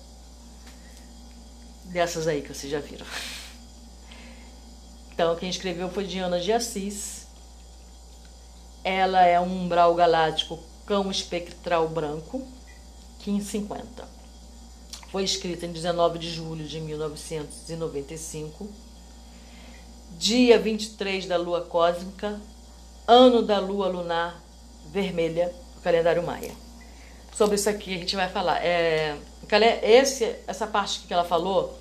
[1.85, 3.07] dessas aí que vocês já viram.
[5.21, 7.27] Então, quem escreveu foi Diana de Assis.
[8.83, 12.39] Ela é um umbral galáctico cão espectral branco,
[13.27, 14.09] 1550.
[15.13, 18.67] Foi escrita em 19 de julho de 1995
[20.17, 22.41] dia 23 da lua cósmica,
[23.07, 24.43] ano da lua lunar
[24.91, 26.53] vermelha do calendário maia.
[27.37, 28.65] Sobre isso aqui a gente vai falar.
[28.65, 29.19] É,
[29.83, 31.79] esse, essa parte que ela falou,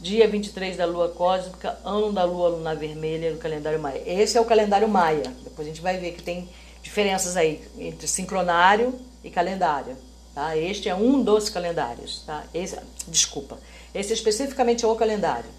[0.00, 4.02] dia 23 da lua cósmica, ano da lua lunar vermelha do calendário maia.
[4.06, 5.32] Esse é o calendário maia.
[5.42, 6.48] Depois a gente vai ver que tem
[6.82, 9.96] diferenças aí entre sincronário e calendário.
[10.34, 10.56] Tá?
[10.56, 12.22] Este é um dos calendários.
[12.24, 12.44] Tá?
[12.54, 13.58] Esse, desculpa.
[13.94, 15.50] Esse especificamente é o calendário.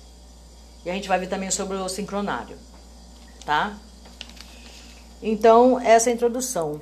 [0.85, 2.55] E a gente vai ver também sobre o sincronário,
[3.45, 3.77] tá?
[5.21, 6.81] Então, essa é a introdução.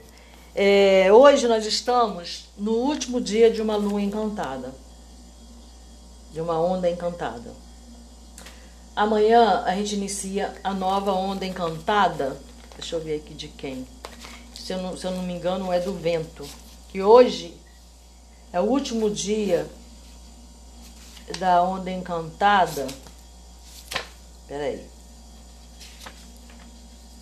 [0.53, 4.73] É, hoje nós estamos no último dia de uma lua encantada,
[6.37, 7.51] de uma onda encantada.
[8.95, 12.39] Amanhã a gente inicia a nova onda encantada.
[12.77, 13.87] Deixa eu ver aqui de quem.
[14.53, 16.47] Se eu não, se eu não me engano, é do vento.
[16.89, 17.59] Que hoje
[18.53, 19.67] é o último dia
[21.39, 22.85] da onda encantada.
[24.47, 24.87] Peraí.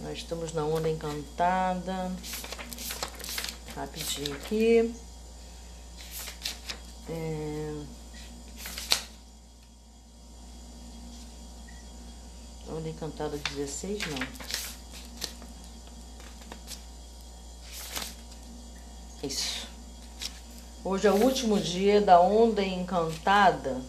[0.02, 2.12] Nós estamos na onda encantada.
[3.78, 4.94] Rapidinho aqui.
[7.08, 8.05] É...
[12.68, 14.28] Onda encantada 16, não.
[19.24, 19.68] Isso.
[20.84, 23.82] Hoje é o último dia da onda encantada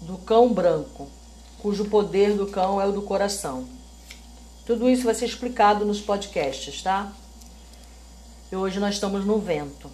[0.00, 1.08] do cão branco,
[1.58, 3.68] cujo poder do cão é o do coração.
[4.66, 7.12] Tudo isso vai ser explicado nos podcasts, tá?
[8.50, 9.90] E hoje nós estamos no vento.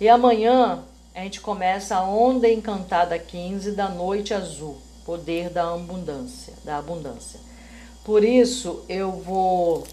[0.00, 0.84] E amanhã
[1.18, 7.40] a gente começa a onda encantada 15 da noite azul, poder da abundância, da abundância.
[8.04, 9.84] Por isso eu vou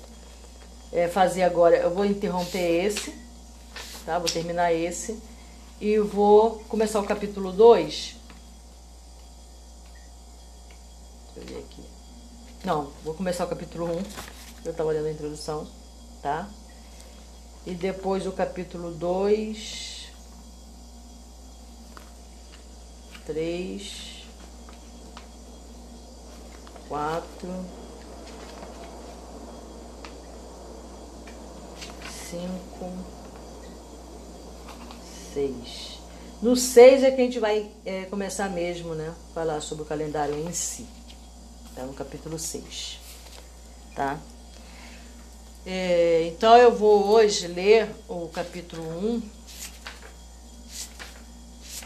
[0.94, 3.12] é, fazer agora, eu vou interromper esse,
[4.06, 4.20] tá?
[4.20, 5.20] Vou terminar esse
[5.82, 8.18] e vou começar o capítulo 2
[11.34, 11.84] Deixa eu ver aqui.
[12.64, 14.04] Não, vou começar o capítulo 1.
[14.64, 15.68] Eu estava lendo a introdução,
[16.22, 16.48] tá?
[17.66, 19.95] E depois o capítulo 2,
[23.26, 24.24] 3,
[26.88, 27.66] 4,
[32.30, 33.16] 5,
[35.34, 36.00] 6.
[36.42, 39.14] No 6 é que a gente vai é, começar mesmo, né?
[39.34, 40.86] Falar sobre o calendário em si.
[41.76, 43.00] Tá no capítulo 6.
[43.96, 44.20] Tá?
[45.66, 49.35] É, então eu vou hoje ler o capítulo 1.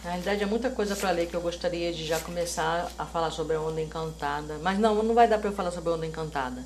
[0.03, 3.31] Na realidade é muita coisa para ler que eu gostaria de já começar a falar
[3.31, 4.57] sobre a onda encantada.
[4.61, 6.63] Mas não, não vai dar para eu falar sobre a onda encantada.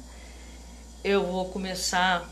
[1.03, 2.29] Eu vou começar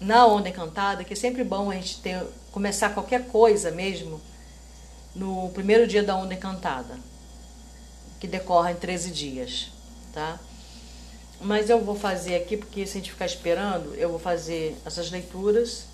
[0.00, 4.20] na onda encantada, que é sempre bom a gente ter, começar qualquer coisa mesmo
[5.14, 6.98] no primeiro dia da onda encantada,
[8.18, 9.70] que decorre em 13 dias,
[10.12, 10.40] tá?
[11.40, 15.10] Mas eu vou fazer aqui, porque se a gente ficar esperando, eu vou fazer essas
[15.10, 15.91] leituras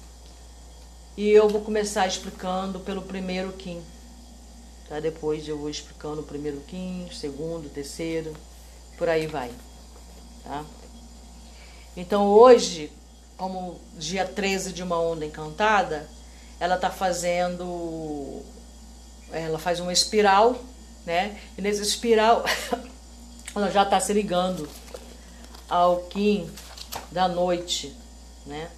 [1.19, 3.83] e eu vou começar explicando pelo primeiro Kim.
[4.89, 5.01] Tá?
[5.01, 8.33] Depois eu vou explicando o primeiro Kim, segundo, terceiro,
[8.97, 9.51] por aí vai.
[10.45, 10.64] Tá?
[11.97, 12.93] Então hoje
[13.37, 16.09] como dia 13 de uma onda encantada,
[16.61, 18.41] ela está fazendo.
[19.33, 20.55] Ela faz uma espiral,
[21.05, 21.37] né?
[21.59, 22.45] E nesse espiral
[23.57, 24.69] ela já está se ligando
[25.69, 26.49] ao Kim
[27.11, 27.93] da noite,
[28.47, 28.71] né?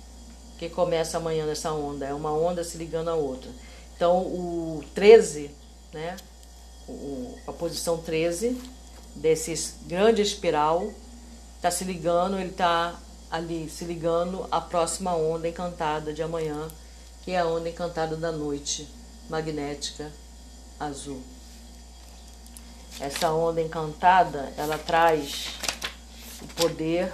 [0.61, 2.05] Que começa amanhã nessa onda.
[2.05, 3.51] É uma onda se ligando a outra.
[3.97, 5.51] Então o 13,
[5.91, 6.19] né?
[6.87, 8.61] O, a posição 13
[9.17, 10.93] desse grande espiral
[11.57, 13.01] está se ligando, ele está
[13.31, 16.69] ali se ligando à próxima onda encantada de amanhã,
[17.23, 18.87] que é a onda encantada da noite
[19.31, 20.13] magnética
[20.79, 21.23] azul.
[23.01, 25.55] Essa onda encantada, ela traz
[26.43, 27.11] o poder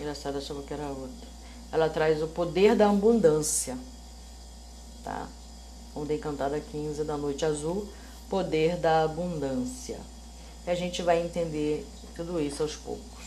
[0.00, 1.28] Engraçado, achava que era outra.
[1.70, 3.78] Ela traz o poder da abundância,
[5.04, 5.28] tá?
[5.94, 7.86] Onda encantada 15 da noite azul,
[8.28, 10.00] poder da abundância
[10.66, 13.24] a gente vai entender tudo isso aos poucos,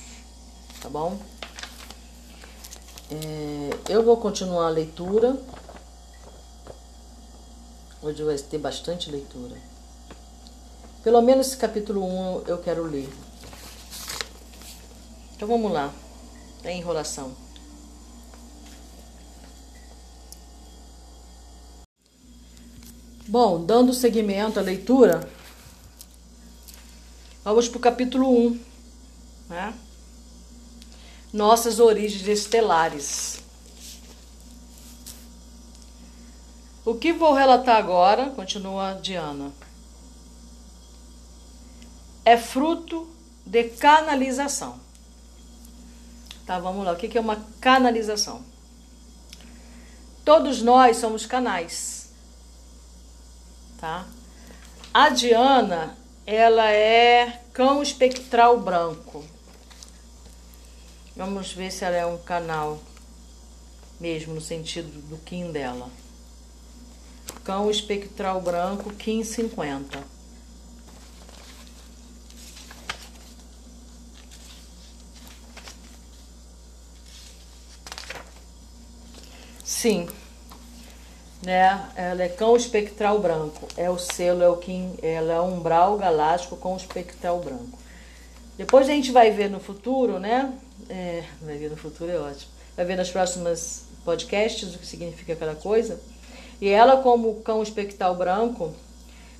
[0.81, 1.17] tá bom?
[3.11, 5.37] É, eu vou continuar a leitura.
[8.01, 9.55] Hoje vai ter bastante leitura.
[11.03, 13.09] Pelo menos esse capítulo 1 eu quero ler.
[15.35, 15.93] Então vamos lá.
[16.63, 17.35] Tem enrolação.
[23.27, 25.29] Bom, dando seguimento à leitura,
[27.43, 28.59] Vamos para o capítulo 1.
[29.49, 29.73] Né?
[31.33, 33.43] Nossas origens estelares.
[36.85, 39.51] O que vou relatar agora, continua Diana,
[42.23, 43.09] é fruto
[43.45, 44.79] de canalização.
[46.45, 46.93] Tá, vamos lá.
[46.93, 48.43] O que é uma canalização?
[50.25, 52.09] Todos nós somos canais.
[53.79, 54.05] Tá?
[54.93, 59.23] A Diana, ela é cão espectral branco.
[61.15, 62.79] Vamos ver se ela é um canal
[63.99, 65.89] mesmo no sentido do Kim dela.
[67.43, 70.12] Cão espectral branco, Kim 50.
[79.83, 80.07] Sim
[81.45, 81.89] né?
[81.95, 83.67] Ela é cão espectral branco.
[83.75, 87.77] É o selo, é o Kim, ela é umbral galáctico com espectral branco.
[88.57, 90.53] Depois a gente vai ver no futuro, né?
[90.89, 92.51] É, vai ver no futuro é ótimo.
[92.75, 95.99] Vai ver nas próximas podcasts o que significa cada coisa.
[96.61, 98.73] E ela, como cão espectral branco,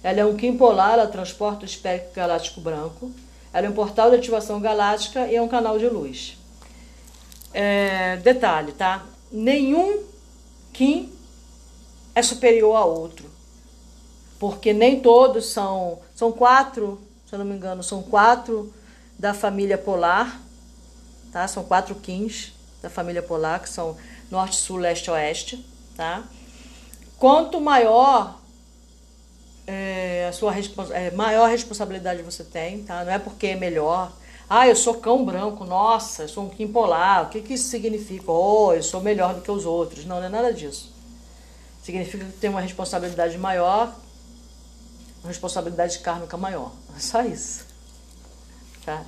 [0.04, 3.12] ela é um Kim polar, ela transporta o espectro galáctico branco.
[3.54, 6.38] Ela é um portal de ativação galáctica e é um canal de luz.
[7.54, 9.06] É, detalhe, tá?
[9.32, 10.13] Nenhum
[10.74, 11.14] Kim
[12.16, 13.30] é superior a outro.
[14.40, 16.00] Porque nem todos são.
[16.16, 18.74] São quatro, se eu não me engano, são quatro
[19.18, 20.42] da família polar,
[21.32, 21.48] tá?
[21.48, 22.52] São quatro Kins
[22.82, 23.96] da família polar, que são
[24.30, 25.66] norte, sul, leste, oeste,
[25.96, 26.24] tá?
[27.18, 28.38] Quanto maior
[29.66, 30.54] é, a sua
[30.92, 33.06] é, maior responsabilidade você tem, tá?
[33.06, 34.12] Não é porque é melhor.
[34.50, 37.26] Ah, eu sou cão branco, nossa, eu sou um Kim polar.
[37.26, 38.32] O que, que isso significa?
[38.32, 40.06] Oh, eu sou melhor do que os outros.
[40.06, 40.94] Não, não é nada disso
[41.84, 43.94] significa que tem uma responsabilidade maior,
[45.22, 46.72] uma responsabilidade kármica maior.
[46.96, 47.66] É só isso.
[48.86, 49.04] Tá?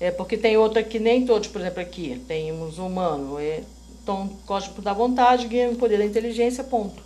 [0.00, 3.62] É porque tem outra que nem todos, por exemplo, aqui, tem um humano, é
[4.04, 7.02] tom cósmico da vontade, ganha o poder da inteligência, ponto.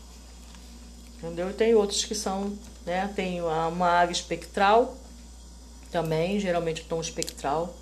[1.19, 1.51] Entendeu?
[1.51, 3.11] E tem outros que são, né?
[3.17, 4.97] Tem uma águia espectral,
[5.95, 7.73] também, geralmente o tom espectral,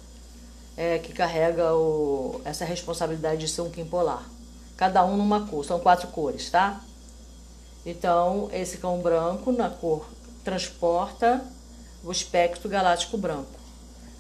[0.76, 4.28] é, que carrega o, essa responsabilidade de ser um Kim polar.
[4.76, 6.82] Cada um numa cor, são quatro cores, tá?
[7.86, 10.06] Então, esse cão branco, na cor,
[10.44, 11.42] transporta
[12.04, 13.58] o espectro galáctico branco.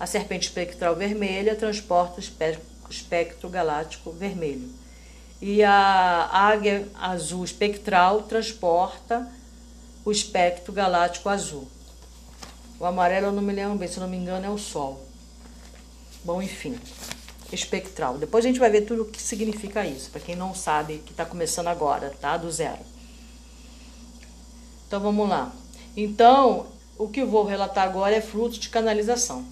[0.00, 4.70] A serpente espectral vermelha transporta o espectro galáctico vermelho.
[5.38, 9.30] E a águia azul espectral transporta
[10.02, 11.68] o espectro galáctico azul.
[12.82, 15.00] O amarelo eu não me lembro bem, se não me engano é o Sol.
[16.24, 16.76] Bom, enfim,
[17.52, 18.18] espectral.
[18.18, 21.12] Depois a gente vai ver tudo o que significa isso, para quem não sabe, que
[21.12, 22.36] está começando agora, tá?
[22.36, 22.80] Do zero.
[24.88, 25.52] Então vamos lá.
[25.96, 26.66] Então,
[26.98, 29.44] o que eu vou relatar agora é fruto de canalização.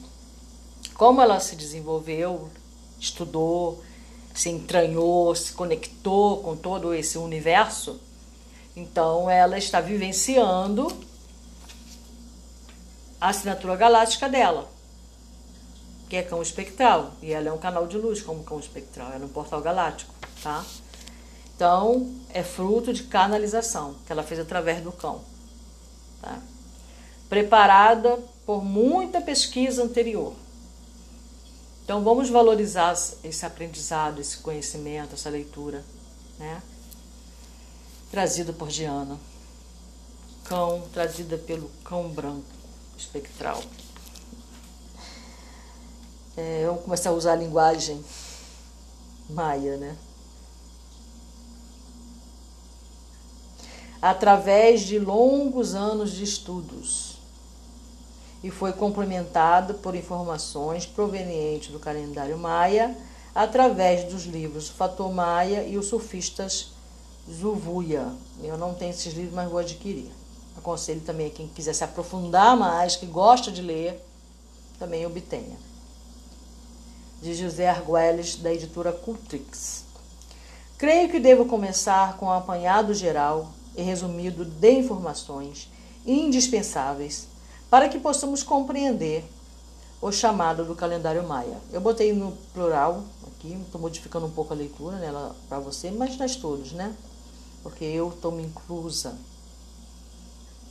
[0.95, 2.51] Como ela se desenvolveu,
[2.99, 3.81] estudou,
[4.35, 8.01] se entranhou, se conectou com todo esse universo,
[8.75, 11.09] então ela está vivenciando
[13.21, 14.71] a assinatura galáctica dela,
[16.09, 17.13] que é cão espectral.
[17.21, 20.15] E ela é um canal de luz como cão espectral, ela é um portal galáctico,
[20.43, 20.65] tá?
[21.55, 25.21] Então, é fruto de canalização que ela fez através do cão,
[26.23, 26.39] tá?
[27.29, 30.33] Preparada por muita pesquisa anterior.
[31.85, 35.85] Então, vamos valorizar esse aprendizado, esse conhecimento, essa leitura,
[36.39, 36.63] né?
[38.11, 39.19] Trazido por Diana.
[40.45, 42.60] Cão, trazida pelo cão branco
[43.01, 43.63] espectral.
[46.37, 48.05] É, vamos começar a usar a linguagem
[49.29, 49.97] maia, né?
[54.01, 57.19] Através de longos anos de estudos
[58.43, 62.97] e foi complementado por informações provenientes do calendário maia
[63.35, 66.73] através dos livros Fator Maia e os Surfistas
[67.31, 68.07] Zuvuia.
[68.43, 70.20] Eu não tenho esses livros, mas vou adquirir.
[70.61, 73.99] Aconselho também a quem quiser se aprofundar mais, que gosta de ler,
[74.79, 75.57] também obtenha.
[77.23, 79.85] De José Arguelles, da editora Cultrix.
[80.77, 85.71] Creio que devo começar com um apanhado geral e resumido de informações
[86.07, 87.27] indispensáveis
[87.71, 89.25] para que possamos compreender
[90.01, 91.57] o chamado do calendário maia.
[91.73, 96.19] Eu botei no plural aqui, estou modificando um pouco a leitura nela para você, mas
[96.19, 96.95] nós todos, né?
[97.63, 99.17] Porque eu estou me inclusa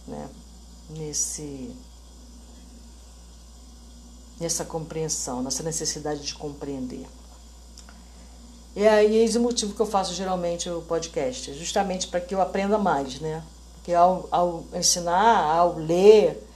[0.09, 0.29] né,
[0.89, 1.73] nesse
[4.39, 7.05] nessa compreensão, nessa necessidade de compreender.
[8.75, 12.41] E aí, eis o motivo que eu faço geralmente o podcast, justamente para que eu
[12.41, 13.43] aprenda mais, né?
[13.75, 16.47] Porque ao, ao ensinar, ao ler,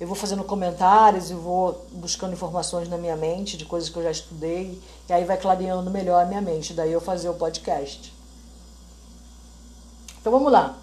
[0.00, 4.02] eu vou fazendo comentários e vou buscando informações na minha mente de coisas que eu
[4.02, 8.14] já estudei, e aí vai clareando melhor a minha mente, daí eu fazer o podcast.
[10.20, 10.78] Então vamos lá.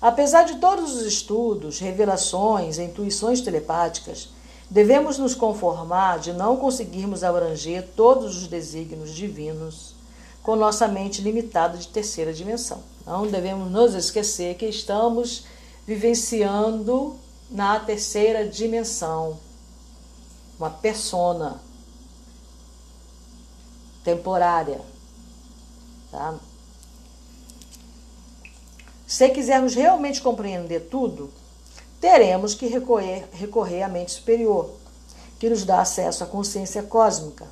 [0.00, 4.30] Apesar de todos os estudos, revelações e intuições telepáticas,
[4.68, 9.94] devemos nos conformar de não conseguirmos abranger todos os desígnios divinos
[10.42, 12.82] com nossa mente limitada de terceira dimensão.
[13.06, 15.44] Não devemos nos esquecer que estamos
[15.86, 17.16] vivenciando
[17.50, 19.38] na terceira dimensão
[20.58, 21.60] uma persona
[24.04, 24.80] temporária,
[26.10, 26.38] tá?
[29.10, 31.32] Se quisermos realmente compreender tudo,
[32.00, 34.70] teremos que recorrer, recorrer à mente superior,
[35.36, 37.44] que nos dá acesso à consciência cósmica.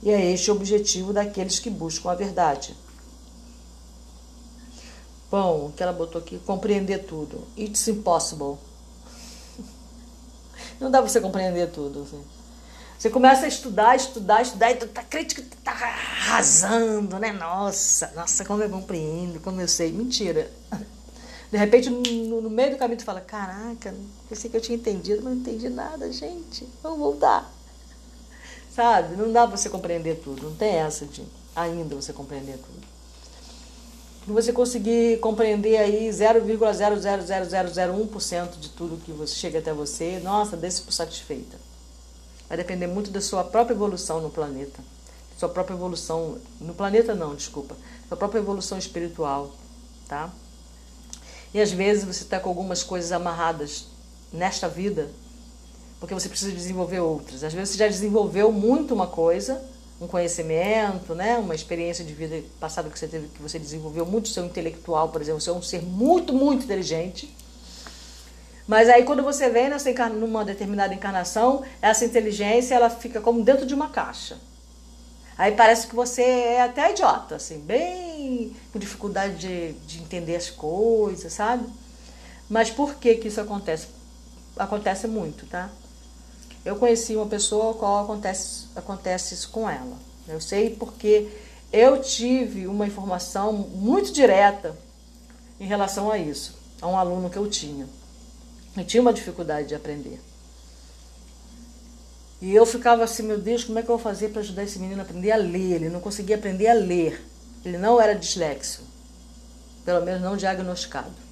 [0.00, 2.76] E é este o objetivo daqueles que buscam a verdade.
[5.28, 7.42] Bom, o que ela botou aqui, compreender tudo.
[7.58, 8.58] It's impossible.
[10.78, 12.02] Não dá pra você compreender tudo.
[12.02, 12.22] Assim.
[12.98, 17.30] Você começa a estudar, estudar, estudar, e tá crítica tá arrasando, né?
[17.30, 19.92] Nossa, nossa, como eu compreendo, como eu sei.
[19.92, 20.50] Mentira.
[21.48, 23.94] De repente, no, no meio do caminho, tu fala: Caraca,
[24.28, 26.68] pensei que eu tinha entendido, mas não entendi nada, gente.
[26.82, 27.48] Vamos voltar.
[28.74, 29.14] Sabe?
[29.14, 30.42] Não dá pra você compreender tudo.
[30.42, 31.22] Não tem essa de
[31.54, 32.84] ainda você compreender tudo.
[34.26, 40.90] Você conseguir compreender aí 0,00001% de tudo que você chega até você, nossa, desse por
[40.92, 41.67] satisfeita.
[42.48, 44.82] Vai depender muito da sua própria evolução no planeta.
[45.36, 46.38] Sua própria evolução.
[46.60, 47.76] No planeta não, desculpa.
[48.08, 49.54] Sua própria evolução espiritual.
[50.08, 50.32] Tá?
[51.52, 53.86] E às vezes você está com algumas coisas amarradas
[54.32, 55.10] nesta vida,
[55.98, 57.42] porque você precisa desenvolver outras.
[57.42, 59.62] Às vezes você já desenvolveu muito uma coisa,
[60.00, 64.28] um conhecimento, né, uma experiência de vida passada que você teve, que você desenvolveu muito
[64.28, 67.34] seu intelectual, por exemplo, você é um ser muito, muito inteligente.
[68.68, 73.64] Mas aí quando você vem nessa numa determinada encarnação, essa inteligência ela fica como dentro
[73.64, 74.36] de uma caixa.
[75.38, 80.50] Aí parece que você é até idiota, assim, bem com dificuldade de, de entender as
[80.50, 81.66] coisas, sabe?
[82.46, 83.86] Mas por que que isso acontece?
[84.58, 85.70] Acontece muito, tá?
[86.62, 89.96] Eu conheci uma pessoa qual acontece, acontece isso com ela.
[90.26, 91.28] Eu sei porque
[91.72, 94.76] eu tive uma informação muito direta
[95.58, 97.88] em relação a isso, a um aluno que eu tinha.
[98.76, 100.20] Eu tinha uma dificuldade de aprender.
[102.40, 104.78] E eu ficava assim, meu Deus, como é que eu vou fazer para ajudar esse
[104.78, 105.74] menino a aprender a ler?
[105.74, 107.24] Ele não conseguia aprender a ler.
[107.64, 108.82] Ele não era dislexo.
[109.84, 111.28] Pelo menos não diagnosticado.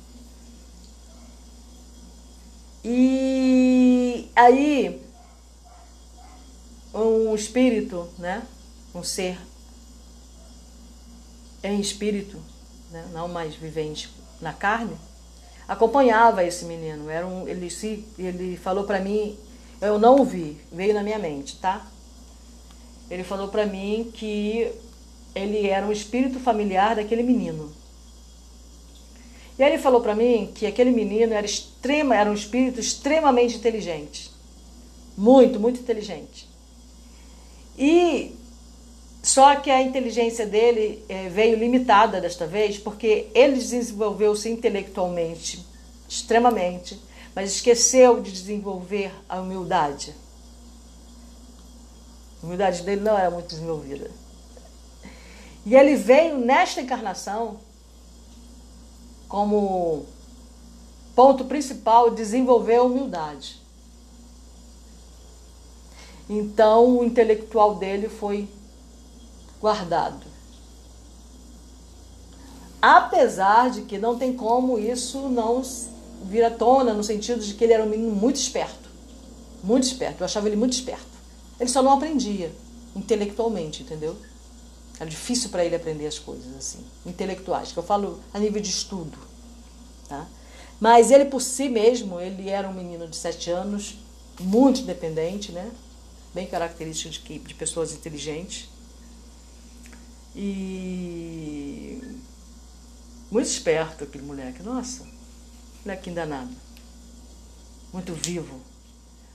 [2.83, 5.03] E aí,
[6.95, 8.47] um espírito, né?
[8.95, 9.39] um ser
[11.63, 12.41] em espírito,
[12.91, 13.09] né?
[13.13, 14.09] não mais vivente
[14.41, 14.97] na carne,
[15.69, 17.09] acompanhava esse menino.
[17.11, 19.37] Era um, ele, se, ele falou para mim
[19.81, 21.87] eu não vi, veio na minha mente, tá?
[23.11, 24.73] Ele falou para mim que
[25.35, 27.73] ele era um espírito familiar daquele menino.
[29.59, 33.57] E aí ele falou para mim que aquele menino era extrema, era um espírito extremamente
[33.57, 34.31] inteligente.
[35.17, 36.49] Muito, muito inteligente.
[37.79, 38.35] E
[39.27, 45.67] só que a inteligência dele é, veio limitada desta vez, porque ele desenvolveu-se intelectualmente
[46.09, 47.03] extremamente,
[47.35, 50.15] mas esqueceu de desenvolver a humildade.
[52.41, 54.09] A humildade dele não era muito desenvolvida.
[55.65, 57.59] E ele veio nesta encarnação
[59.27, 60.07] como
[61.17, 63.61] ponto principal desenvolver a humildade.
[66.31, 68.49] Então o intelectual dele foi
[69.67, 70.25] guardado.
[72.81, 75.61] Apesar de que não tem como isso não
[76.23, 78.89] vir à tona no sentido de que ele era um menino muito esperto.
[79.65, 80.21] Muito esperto.
[80.21, 81.17] Eu achava ele muito esperto.
[81.59, 82.55] Ele só não aprendia
[82.95, 84.17] intelectualmente, entendeu?
[85.01, 88.71] Era difícil para ele aprender as coisas assim, intelectuais, que eu falo a nível de
[88.71, 89.19] estudo,
[90.09, 90.27] tá?
[90.79, 93.99] Mas ele por si mesmo, ele era um menino de sete anos,
[94.41, 95.71] muito independente, né?
[96.33, 98.69] Bem característico de, de pessoas inteligentes.
[100.37, 102.01] E
[103.31, 105.17] muito esperto aquele moleque, nossa
[105.87, 106.51] molequinho danado.
[107.93, 108.61] Muito vivo.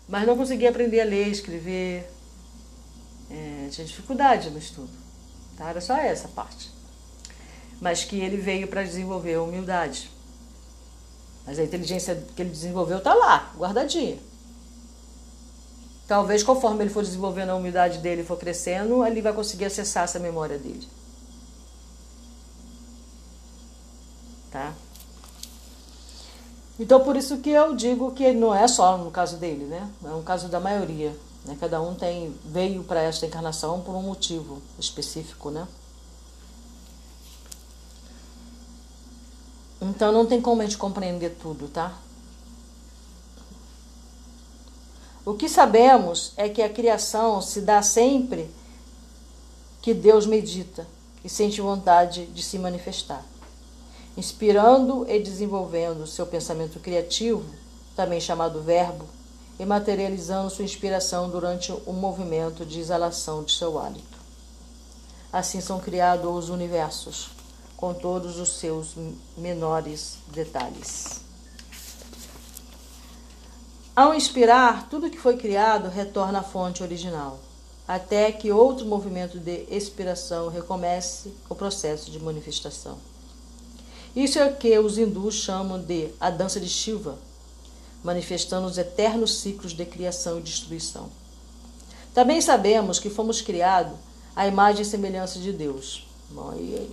[0.08, 2.12] Mas não conseguia aprender a ler, escrever.
[3.30, 4.92] É, tinha dificuldade no estudo.
[5.58, 5.70] Tá?
[5.70, 6.70] Era só essa parte.
[7.80, 10.12] Mas que ele veio para desenvolver a humildade.
[11.48, 14.20] Mas a inteligência que ele desenvolveu está lá, guardadinha.
[16.12, 20.20] Talvez conforme ele for desenvolvendo a humildade dele, for crescendo, ele vai conseguir acessar essa
[20.20, 20.86] memória dele.
[24.52, 24.74] Tá?
[26.78, 29.90] Então, por isso que eu digo que não é só no caso dele, né?
[30.04, 31.16] É um caso da maioria.
[31.46, 31.56] Né?
[31.58, 35.66] Cada um tem veio para esta encarnação por um motivo específico, né?
[39.82, 41.98] Então, não tem como a gente compreender tudo, tá?
[45.32, 48.52] O que sabemos é que a criação se dá sempre
[49.82, 50.86] que Deus medita
[51.24, 53.24] e sente vontade de se manifestar
[54.18, 57.46] inspirando e desenvolvendo seu pensamento criativo,
[57.96, 59.06] também chamado verbo,
[59.58, 64.20] e materializando sua inspiração durante o movimento de exalação de seu hálito.
[65.32, 67.30] Assim são criados os universos,
[67.78, 68.96] com todos os seus
[69.38, 71.21] menores detalhes.
[74.02, 77.40] Ao inspirar, tudo que foi criado retorna à fonte original,
[77.88, 82.98] até que outro movimento de expiração recomece o processo de manifestação.
[84.16, 87.16] Isso é o que os hindus chamam de a dança de Shiva,
[88.04, 91.08] manifestando os eternos ciclos de criação e destruição.
[92.12, 93.96] Também sabemos que fomos criados
[94.36, 96.08] à imagem e semelhança de Deus.
[96.32, 96.92] Bom, aí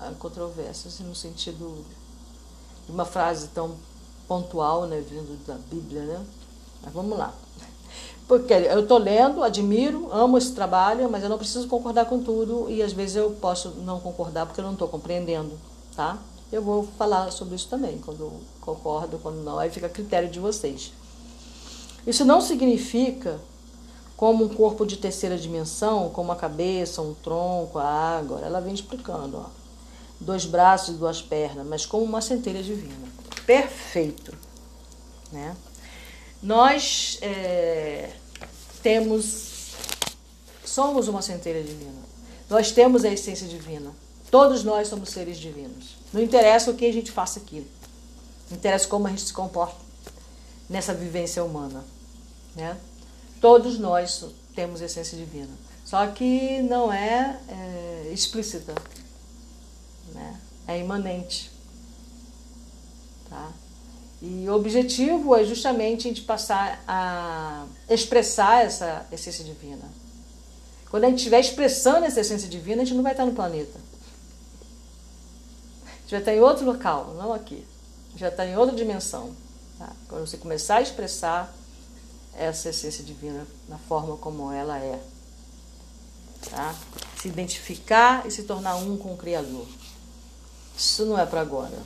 [0.00, 1.84] há controvérsias no sentido
[2.86, 3.76] de uma frase tão
[4.26, 6.24] pontual, né, vindo da Bíblia, né?
[6.82, 7.32] Mas vamos lá.
[8.28, 12.68] Porque eu estou lendo, admiro, amo esse trabalho, mas eu não preciso concordar com tudo
[12.68, 15.52] e às vezes eu posso não concordar porque eu não estou compreendendo,
[15.94, 16.18] tá?
[16.50, 20.40] Eu vou falar sobre isso também, quando concordo, quando não, aí fica a critério de
[20.40, 20.92] vocês.
[22.06, 23.40] Isso não significa
[24.16, 28.40] como um corpo de terceira dimensão, como a cabeça, um tronco, a água.
[28.42, 29.65] Ela vem explicando, ó.
[30.20, 33.06] Dois braços e duas pernas, mas como uma centelha divina.
[33.44, 34.36] Perfeito,
[35.30, 35.54] né?
[36.42, 38.12] Nós é,
[38.82, 39.72] temos,
[40.64, 42.06] somos uma centelha divina.
[42.48, 43.92] Nós temos a essência divina.
[44.30, 45.96] Todos nós somos seres divinos.
[46.12, 47.66] Não interessa o que a gente faça aqui.
[48.50, 49.76] Interessa como a gente se comporta
[50.68, 51.84] nessa vivência humana.
[52.54, 52.76] Né?
[53.40, 55.50] Todos nós temos essência divina.
[55.84, 58.74] Só que não é, é explícita.
[60.16, 60.40] Né?
[60.66, 61.50] É imanente.
[63.28, 63.52] Tá?
[64.22, 69.84] E o objetivo é justamente a gente passar a expressar essa essência divina.
[70.90, 73.78] Quando a gente estiver expressando essa essência divina, a gente não vai estar no planeta.
[75.84, 77.66] A gente vai estar em outro local, não aqui.
[78.16, 79.34] Já está em outra dimensão.
[79.78, 79.92] Tá?
[80.08, 81.54] Quando você começar a expressar
[82.34, 84.98] essa essência divina na forma como ela é.
[86.50, 86.74] Tá?
[87.20, 89.66] Se identificar e se tornar um com o Criador.
[90.76, 91.78] Isso não é para agora.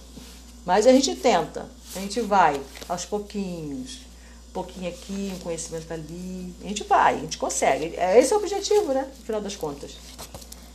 [0.67, 4.01] Mas a gente tenta, a gente vai aos pouquinhos,
[4.49, 6.55] um pouquinho aqui, um conhecimento ali.
[6.63, 7.97] A gente vai, a gente consegue.
[7.97, 9.11] É, esse é o objetivo, né?
[9.19, 9.97] No final das contas.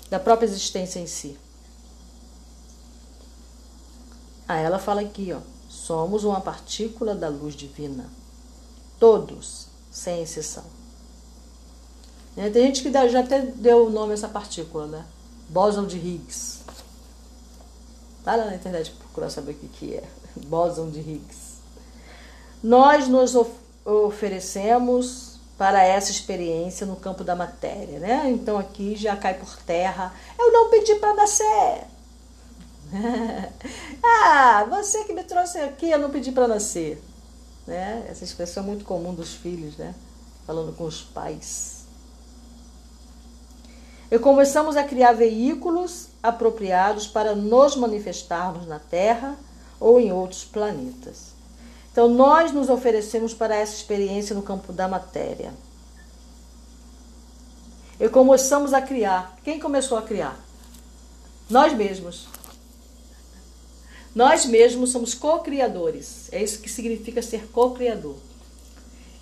[0.10, 1.38] Da própria existência em si.
[4.48, 5.40] Aí ela fala aqui, ó.
[5.70, 8.10] Somos uma partícula da luz divina.
[9.00, 10.64] Todos, sem exceção.
[12.36, 15.06] Né, tem gente que já até deu o nome a essa partícula, né?
[15.50, 16.55] Bóson de Higgs.
[18.26, 20.04] Vai lá na internet procurar saber o que, que é.
[20.48, 21.56] Bóson de Higgs.
[22.64, 23.52] Nós nos of
[23.86, 28.30] oferecemos para essa experiência no campo da matéria, né?
[28.32, 30.12] Então aqui já cai por terra.
[30.40, 31.84] Eu não pedi para nascer.
[34.04, 37.02] ah, você que me trouxe aqui, eu não pedi para nascer.
[37.68, 38.06] Né?
[38.10, 39.94] Essa expressão é muito comum dos filhos, né?
[40.48, 41.86] Falando com os pais.
[44.10, 49.36] E começamos a criar veículos apropriados para nos manifestarmos na Terra
[49.80, 51.34] ou em outros planetas.
[51.92, 55.54] Então, nós nos oferecemos para essa experiência no campo da matéria.
[58.00, 59.38] E começamos a criar.
[59.44, 60.38] Quem começou a criar?
[61.50, 62.28] Nós mesmos.
[64.14, 66.28] Nós mesmos somos co-criadores.
[66.32, 68.16] É isso que significa ser co-criador.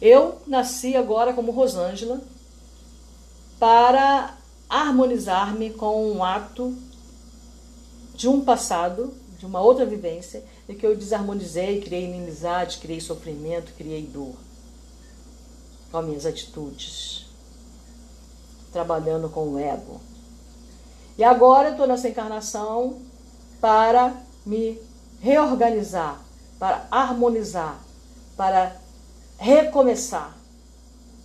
[0.01, 2.21] Eu nasci agora como Rosângela
[3.59, 4.35] para
[4.67, 6.75] harmonizar-me com um ato
[8.13, 13.73] de um passado, de uma outra vivência, em que eu desarmonizei, criei inimizade, criei sofrimento,
[13.73, 14.35] criei dor
[15.91, 17.25] com as minhas atitudes,
[18.71, 20.01] trabalhando com o ego.
[21.17, 22.99] E agora eu estou nessa encarnação
[23.61, 24.13] para
[24.45, 24.79] me
[25.19, 26.19] reorganizar,
[26.57, 27.79] para harmonizar,
[28.35, 28.75] para
[29.37, 30.35] recomeçar,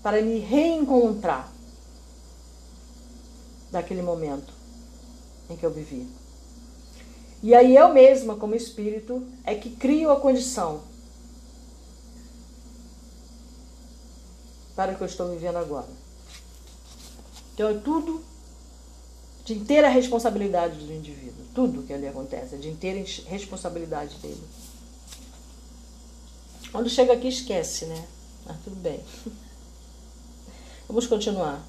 [0.03, 1.51] para me reencontrar
[3.71, 4.53] daquele momento
[5.49, 6.18] em que eu vivi.
[7.43, 10.83] E aí eu mesma, como espírito, é que crio a condição
[14.75, 15.89] para o que eu estou vivendo agora.
[17.55, 18.25] Então é tudo
[19.45, 21.45] de inteira responsabilidade do indivíduo.
[21.55, 24.43] Tudo que ali acontece é de inteira responsabilidade dele.
[26.71, 28.07] Quando chega aqui, esquece, né?
[28.45, 29.01] Mas tudo bem.
[30.87, 31.67] Vamos continuar.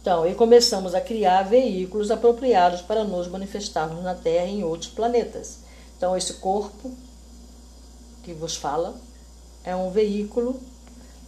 [0.00, 4.90] Então, e começamos a criar veículos apropriados para nos manifestarmos na Terra e em outros
[4.90, 5.58] planetas.
[5.96, 6.90] Então, esse corpo
[8.22, 8.96] que vos fala
[9.62, 10.58] é um veículo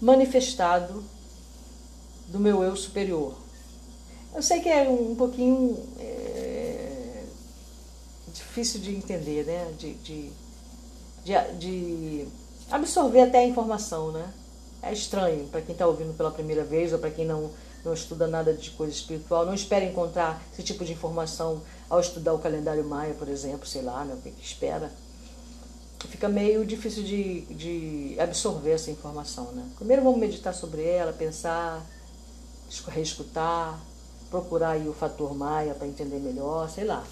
[0.00, 1.04] manifestado
[2.28, 3.34] do meu eu superior,
[4.34, 7.24] eu sei que é um pouquinho é,
[8.32, 9.70] difícil de entender, né?
[9.78, 10.32] De, de,
[11.22, 12.28] de, de,
[12.70, 14.32] absorver até a informação, né?
[14.82, 17.50] É estranho para quem está ouvindo pela primeira vez ou para quem não,
[17.84, 19.44] não estuda nada de coisa espiritual.
[19.44, 23.82] Não espera encontrar esse tipo de informação ao estudar o calendário maia, por exemplo, sei
[23.82, 24.14] lá, né?
[24.14, 24.90] o que, que espera.
[26.08, 29.64] Fica meio difícil de, de absorver essa informação, né?
[29.76, 31.84] Primeiro vamos meditar sobre ela, pensar,
[32.88, 33.78] reescutar,
[34.28, 37.04] procurar aí o fator Maia para entender melhor, sei lá.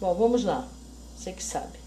[0.00, 0.66] Bom, vamos lá.
[1.16, 1.78] Você que sabe.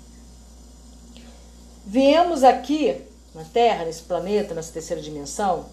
[1.85, 3.01] Viemos aqui
[3.33, 5.65] na Terra, nesse planeta, nessa terceira dimensão,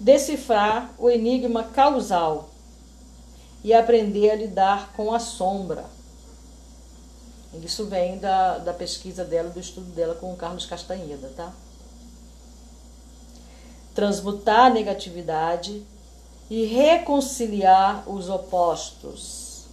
[0.00, 2.48] decifrar o enigma causal
[3.62, 5.84] e aprender a lidar com a sombra.
[7.62, 11.52] Isso vem da, da pesquisa dela, do estudo dela com o Carlos Castanheda, tá?
[13.94, 15.84] Transmutar a negatividade
[16.48, 19.66] e reconciliar os opostos.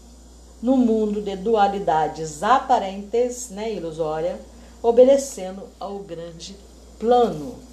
[0.62, 4.40] No mundo de dualidades aparentes, né, ilusória,
[4.82, 6.58] obedecendo ao grande
[7.00, 7.66] plano.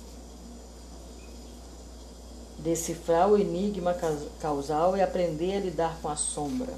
[2.65, 3.95] Decifrar o enigma
[4.41, 6.73] causal e aprender a lidar com a sombra.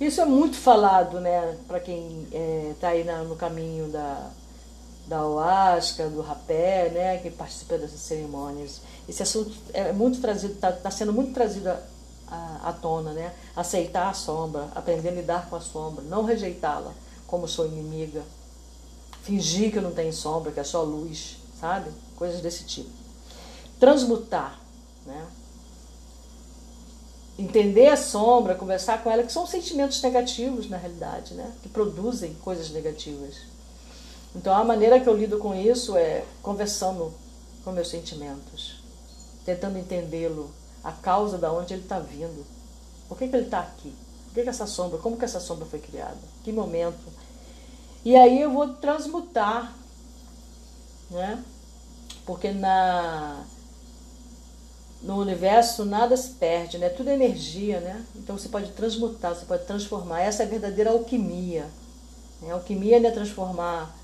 [0.00, 4.30] Isso é muito falado, né, para quem está é, tá aí na, no caminho da,
[5.06, 8.80] da ayahuasca, do rapé, né, que participa dessas cerimônias.
[9.08, 13.32] Esse assunto é muito trazido, está tá sendo muito trazido à, à tona, né?
[13.54, 16.92] Aceitar a sombra, aprender a lidar com a sombra, não rejeitá-la
[17.26, 18.22] como sua inimiga,
[19.22, 21.90] fingir que não tem sombra, que é só luz, sabe?
[22.16, 23.05] Coisas desse tipo.
[23.78, 24.58] Transmutar,
[25.04, 25.26] né?
[27.38, 31.52] Entender a sombra, conversar com ela, que são sentimentos negativos na realidade, né?
[31.62, 33.34] Que produzem coisas negativas.
[34.34, 37.12] Então a maneira que eu lido com isso é conversando
[37.64, 38.82] com meus sentimentos,
[39.44, 40.50] tentando entendê-lo,
[40.82, 42.46] a causa da onde ele está vindo.
[43.08, 43.94] Por que, que ele está aqui?
[44.26, 46.18] Por que, que essa sombra, como que essa sombra foi criada?
[46.44, 47.12] Que momento?
[48.04, 49.74] E aí eu vou transmutar
[51.10, 51.42] né?
[52.24, 53.44] Porque na
[55.02, 56.88] no universo nada se perde, né?
[56.88, 58.04] Tudo é energia, né?
[58.14, 60.20] Então você pode transmutar, você pode transformar.
[60.20, 61.66] Essa é a verdadeira alquimia.
[62.40, 62.52] Né?
[62.52, 63.94] alquimia não é transformar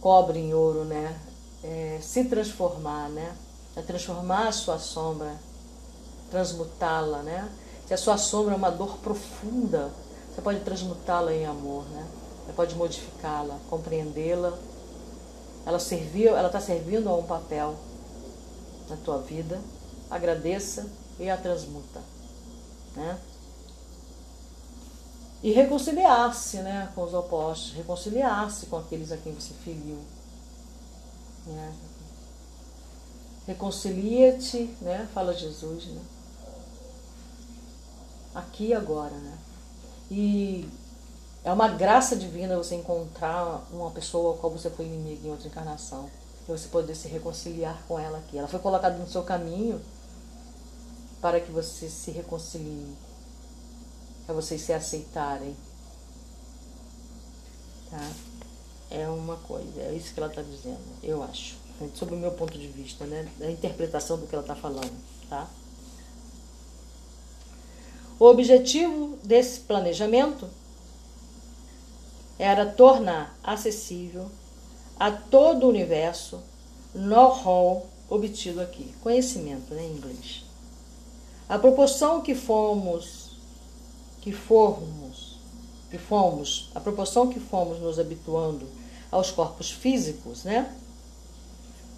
[0.00, 1.18] cobre em ouro, né?
[1.62, 3.34] É se transformar, né?
[3.76, 5.34] É transformar a sua sombra,
[6.30, 7.48] transmutá-la, né?
[7.86, 9.90] Se a sua sombra é uma dor profunda,
[10.32, 12.06] você pode transmutá-la em amor, né?
[12.46, 14.56] Você pode modificá-la, compreendê-la.
[15.66, 17.74] Ela serviu, ela está servindo a um papel
[18.88, 19.60] na tua vida
[20.10, 22.00] agradeça e a transmuta.
[22.96, 23.18] Né?
[25.42, 29.98] E reconciliar-se né, com os opostos, reconciliar-se com aqueles a quem você feriu.
[31.46, 31.72] Né?
[33.46, 35.08] Reconcilia-te, né?
[35.14, 36.02] fala Jesus, né?
[38.34, 39.14] aqui e agora.
[39.14, 39.38] Né?
[40.10, 40.68] E
[41.42, 45.30] é uma graça divina você encontrar uma pessoa com a qual você foi inimigo em
[45.30, 46.10] outra encarnação.
[46.46, 48.36] E você poder se reconciliar com ela aqui.
[48.36, 49.80] Ela foi colocada no seu caminho
[51.20, 52.96] para que vocês se reconciliem,
[54.26, 55.56] para vocês se aceitarem.
[57.90, 58.10] Tá?
[58.90, 61.58] É uma coisa, é isso que ela está dizendo, eu acho.
[61.94, 63.26] Sobre o meu ponto de vista, né?
[63.38, 64.92] Da interpretação do que ela está falando,
[65.30, 65.48] tá?
[68.18, 70.46] O objetivo desse planejamento
[72.38, 74.30] era tornar acessível
[74.98, 76.42] a todo o universo
[76.94, 78.94] know-how obtido aqui.
[79.02, 80.39] Conhecimento, né, em inglês.
[81.50, 83.32] A proporção que fomos,
[84.20, 85.36] que formos,
[85.90, 88.68] que fomos, a proporção que fomos nos habituando
[89.10, 90.72] aos corpos físicos, né?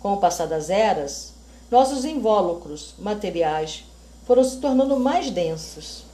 [0.01, 1.35] Com o passar das eras,
[1.71, 3.85] nossos invólucros materiais
[4.27, 6.05] foram se tornando mais densos.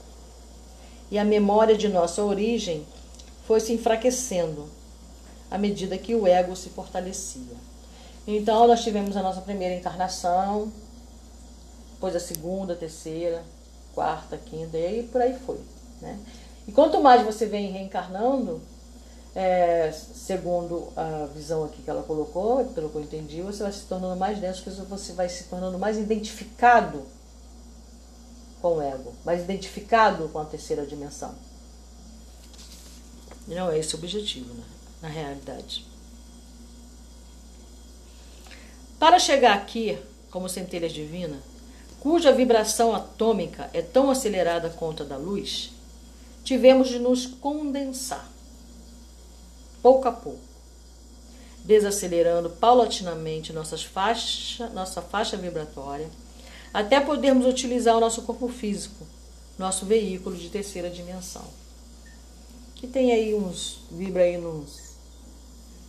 [1.08, 2.84] E a memória de nossa origem
[3.46, 4.68] foi se enfraquecendo
[5.48, 7.56] à medida que o ego se fortalecia.
[8.26, 10.72] Então, nós tivemos a nossa primeira encarnação,
[11.98, 13.42] depois a segunda, terceira,
[13.92, 15.58] quarta, quinta, e aí por aí foi.
[16.00, 16.16] Né?
[16.68, 18.62] E quanto mais você vem reencarnando,
[19.34, 23.84] é, segundo a visão aqui que ela colocou, pelo que eu entendi, você vai se
[23.86, 27.02] tornando mais denso, porque você vai se tornando mais identificado
[28.62, 31.34] com o ego, mais identificado com a terceira dimensão.
[33.48, 34.62] E não é esse o objetivo, né?
[35.02, 35.84] na realidade.
[39.00, 39.98] Para chegar aqui,
[40.30, 41.40] como centelha divina,
[42.00, 45.72] cuja vibração atômica é tão acelerada quanto a da luz,
[46.44, 48.28] tivemos de nos condensar,
[49.82, 50.40] pouco a pouco,
[51.64, 56.08] desacelerando paulatinamente nossas faixa, nossa faixa vibratória,
[56.72, 59.06] até podermos utilizar o nosso corpo físico,
[59.58, 61.44] nosso veículo de terceira dimensão.
[62.74, 64.94] Que tem aí uns, vibra aí nos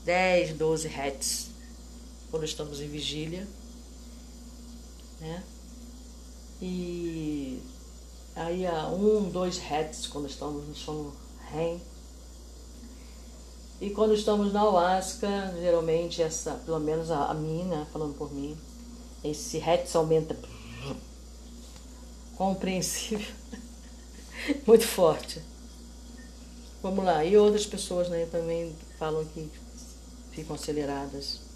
[0.05, 1.49] 10, 12 Hz,
[2.31, 3.47] quando estamos em vigília,
[5.19, 5.43] né?
[6.61, 7.61] E
[8.35, 11.13] aí a um, dois hertz quando estamos no sono
[11.51, 11.79] REM.
[13.81, 18.57] E quando estamos na Alaska, geralmente essa, pelo menos a, a né, falando por mim,
[19.23, 20.37] esse hertz aumenta
[22.35, 23.33] compreensível,
[24.67, 25.41] muito forte.
[26.81, 29.49] Vamos lá, e outras pessoas né, também falam que
[30.31, 31.48] ficam aceleradas.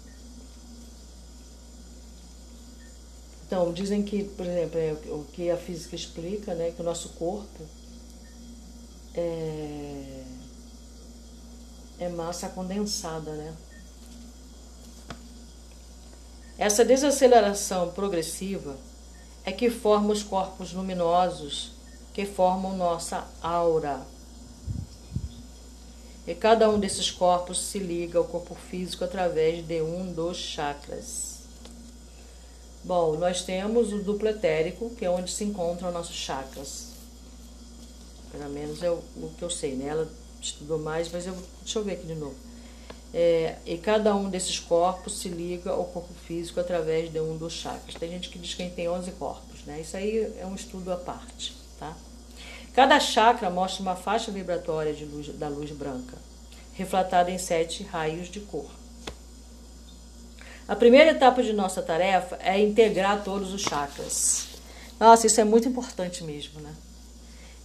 [3.46, 7.10] Então, dizem que, por exemplo, é o que a física explica, né, que o nosso
[7.10, 7.62] corpo
[9.14, 10.24] é,
[11.98, 13.54] é massa condensada, né?
[16.56, 18.76] Essa desaceleração progressiva
[19.44, 21.72] é que forma os corpos luminosos
[22.14, 24.06] que formam nossa aura.
[26.26, 31.33] E cada um desses corpos se liga ao corpo físico através de um dos chakras.
[32.84, 36.88] Bom, nós temos o duplo etérico, que é onde se encontram nossos chakras.
[38.30, 39.02] Pelo menos é o,
[39.38, 39.86] que eu sei, né?
[39.86, 40.06] Ela
[40.38, 42.34] estudou mais, mas eu, deixa eu ver aqui de novo.
[43.14, 47.54] É, e cada um desses corpos se liga ao corpo físico através de um dos
[47.54, 47.94] chakras.
[47.94, 49.80] Tem gente que diz que tem 11 corpos, né?
[49.80, 51.96] Isso aí é um estudo à parte, tá?
[52.74, 56.18] Cada chakra mostra uma faixa vibratória de luz, da luz branca,
[56.74, 58.83] refletada em sete raios de cor.
[60.66, 64.46] A primeira etapa de nossa tarefa é integrar todos os chakras.
[64.98, 66.72] Nossa, isso é muito importante mesmo, né?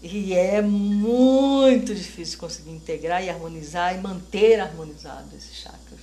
[0.01, 5.99] E é muito difícil conseguir integrar e harmonizar e manter harmonizado esses chakras.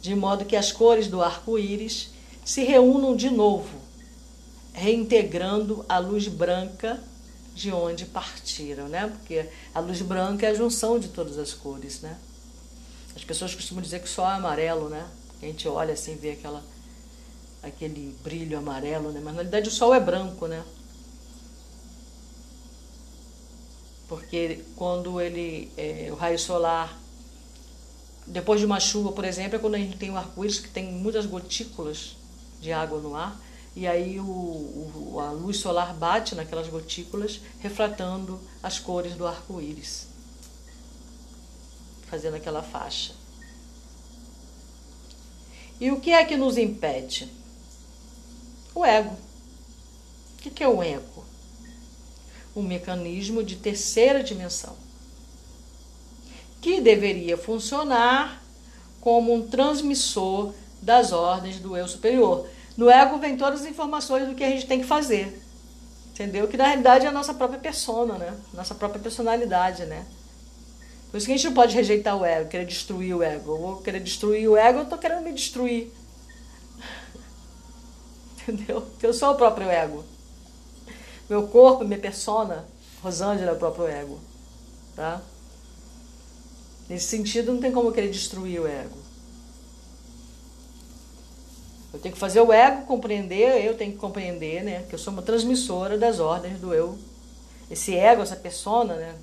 [0.00, 2.10] De modo que as cores do arco-íris
[2.44, 3.80] se reúnam de novo,
[4.72, 7.02] reintegrando a luz branca
[7.54, 9.08] de onde partiram, né?
[9.08, 12.16] Porque a luz branca é a junção de todas as cores, né?
[13.14, 15.08] As pessoas costumam dizer que só é amarelo, né?
[15.42, 16.62] A gente olha assim, vê aquela,
[17.62, 19.20] aquele brilho amarelo, né?
[19.22, 20.64] Mas na realidade o sol é branco, né?
[24.08, 26.98] Porque quando ele, é, o raio solar,
[28.26, 30.92] depois de uma chuva, por exemplo, é quando a gente tem o arco-íris que tem
[30.92, 32.16] muitas gotículas
[32.60, 33.40] de água no ar,
[33.74, 40.06] e aí o, o, a luz solar bate naquelas gotículas, refratando as cores do arco-íris,
[42.12, 43.14] fazendo aquela faixa.
[45.80, 47.26] E o que é que nos impede?
[48.74, 49.16] O ego.
[50.36, 51.24] O que é o ego?
[52.54, 54.76] Um mecanismo de terceira dimensão
[56.60, 58.42] que deveria funcionar
[59.00, 60.52] como um transmissor
[60.82, 62.46] das ordens do eu superior.
[62.76, 65.42] No ego vem todas as informações do que a gente tem que fazer.
[66.10, 66.46] Entendeu?
[66.46, 68.38] Que na realidade é a nossa própria persona, né?
[68.52, 70.04] Nossa própria personalidade, né?
[71.12, 73.52] Por isso que a gente não pode rejeitar o ego, querer destruir o ego.
[73.52, 75.92] Eu vou querer destruir o ego, eu estou querendo me destruir.
[78.40, 78.80] Entendeu?
[78.80, 80.02] Porque eu sou o próprio ego.
[81.28, 82.64] Meu corpo, minha persona,
[83.02, 84.18] Rosângela é o próprio ego.
[84.96, 85.20] Tá?
[86.88, 88.96] Nesse sentido, não tem como querer destruir o ego.
[91.92, 94.86] Eu tenho que fazer o ego compreender, eu tenho que compreender, né?
[94.88, 96.98] Que eu sou uma transmissora das ordens do eu.
[97.70, 99.14] Esse ego, essa persona, né?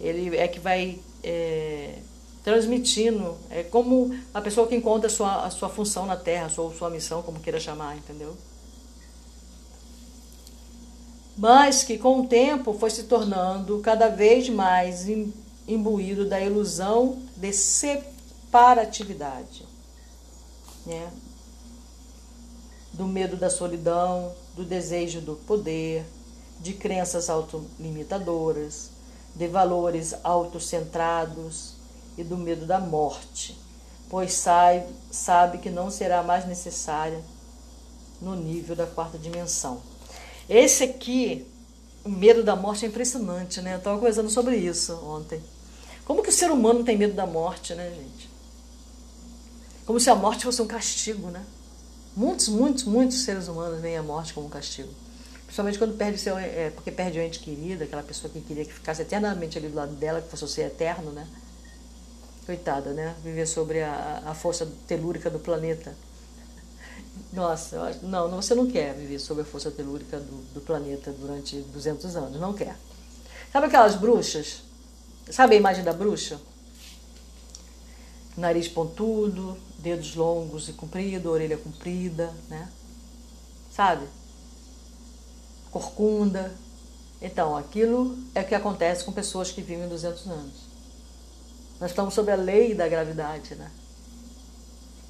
[0.00, 1.98] Ele é que vai é,
[2.42, 3.36] transmitindo.
[3.50, 6.72] É como a pessoa que encontra a sua, a sua função na Terra, a sua,
[6.74, 8.34] sua missão, como queira chamar, entendeu?
[11.36, 15.06] Mas que com o tempo foi se tornando cada vez mais
[15.66, 19.66] imbuído da ilusão de separatividade.
[20.86, 21.10] Né?
[22.94, 26.06] do medo da solidão, do desejo do poder,
[26.60, 28.90] de crenças autolimitadoras,
[29.34, 31.74] de valores autocentrados
[32.16, 33.58] e do medo da morte,
[34.08, 37.20] pois sabe, sabe que não será mais necessária
[38.20, 39.82] no nível da quarta dimensão.
[40.48, 41.46] Esse aqui,
[42.04, 43.74] o medo da morte é impressionante, né?
[43.74, 45.42] Eu estava conversando sobre isso ontem.
[46.04, 48.30] Como que o ser humano tem medo da morte, né, gente?
[49.86, 51.44] Como se a morte fosse um castigo, né?
[52.16, 54.90] Muitos, muitos, muitos seres humanos veem a morte como um castigo.
[55.54, 56.36] Principalmente quando perde seu.
[56.36, 59.76] É, porque perde o ente querido, aquela pessoa que queria que ficasse eternamente ali do
[59.76, 61.28] lado dela, que fosse o ser eterno, né?
[62.44, 63.14] Coitada, né?
[63.22, 65.94] Viver sobre a, a força telúrica do planeta.
[67.32, 72.16] Nossa, não, você não quer viver sobre a força telúrica do, do planeta durante 200
[72.16, 72.74] anos, não quer.
[73.52, 74.64] Sabe aquelas bruxas?
[75.30, 76.40] Sabe a imagem da bruxa?
[78.36, 82.68] Nariz pontudo, dedos longos e compridos, orelha comprida, né?
[83.70, 84.04] Sabe?
[85.74, 86.54] Corcunda.
[87.20, 90.54] Então, aquilo é o que acontece com pessoas que vivem 200 anos.
[91.80, 93.68] Nós estamos sob a lei da gravidade, né?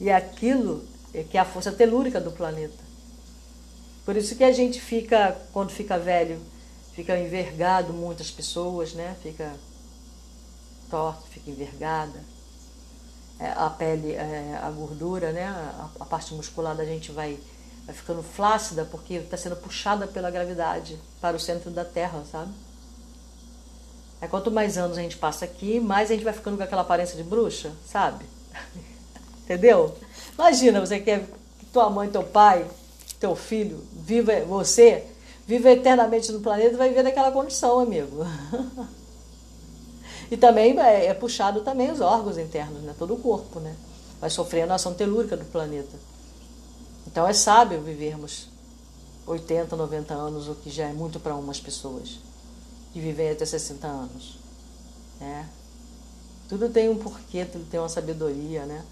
[0.01, 2.83] E aquilo é que é a força telúrica do planeta.
[4.07, 6.41] Por isso que a gente fica, quando fica velho,
[6.95, 9.15] fica envergado muitas pessoas, né?
[9.23, 9.55] Fica
[10.89, 12.25] torto, fica envergada
[13.39, 15.45] é, a pele, é, a gordura, né?
[15.45, 17.39] A, a, parte muscular da gente vai,
[17.87, 22.53] vai ficando flácida porque está sendo puxada pela gravidade para o centro da Terra, sabe?
[24.21, 26.83] É, quanto mais anos a gente passa aqui, mais a gente vai ficando com aquela
[26.83, 28.25] aparência de bruxa, sabe?
[29.45, 29.95] Entendeu?
[30.33, 31.27] Imagina, você quer
[31.59, 32.67] que tua mãe, teu pai,
[33.21, 35.05] teu filho, viva você,
[35.47, 38.25] viva eternamente no planeta vai viver naquela condição, amigo.
[40.31, 42.95] E também é, é puxado também os órgãos internos, né?
[42.99, 43.77] todo o corpo, né?
[44.21, 45.97] Vai sofrendo a ação telúrica do planeta.
[47.07, 48.49] Então é sábio vivermos
[49.27, 52.19] 80, 90 anos, o que já é muito para umas pessoas,
[52.95, 54.39] e viver até 60 anos.
[55.21, 55.49] Né?
[56.49, 58.85] Tudo tem um porquê, tudo tem uma sabedoria, né?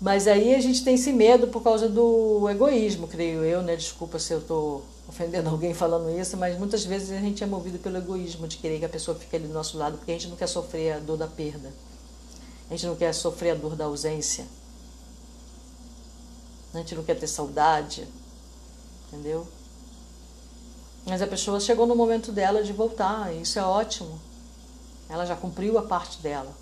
[0.00, 3.76] Mas aí a gente tem esse medo por causa do egoísmo, creio eu, né?
[3.76, 7.78] Desculpa se eu estou ofendendo alguém falando isso, mas muitas vezes a gente é movido
[7.78, 10.28] pelo egoísmo de querer que a pessoa fique ali do nosso lado, porque a gente
[10.28, 11.70] não quer sofrer a dor da perda.
[12.70, 14.46] A gente não quer sofrer a dor da ausência.
[16.72, 18.06] A gente não quer ter saudade.
[19.08, 19.46] Entendeu?
[21.06, 24.20] Mas a pessoa chegou no momento dela de voltar, e isso é ótimo.
[25.08, 26.52] Ela já cumpriu a parte dela.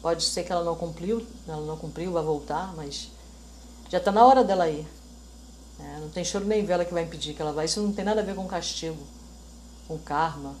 [0.00, 3.08] Pode ser que ela não cumpriu, ela não cumpriu, vai voltar, mas
[3.88, 4.86] já está na hora dela ir.
[5.80, 7.64] É, não tem choro nem vela que vai impedir que ela vá.
[7.64, 8.98] Isso não tem nada a ver com castigo,
[9.88, 10.54] com karma,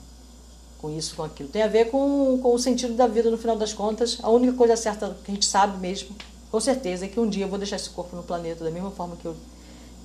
[0.78, 1.48] com isso, com aquilo.
[1.48, 4.18] Tem a ver com, com o sentido da vida no final das contas.
[4.22, 6.16] A única coisa certa que a gente sabe mesmo,
[6.52, 8.90] com certeza, é que um dia eu vou deixar esse corpo no planeta da mesma
[8.90, 9.34] forma que, eu,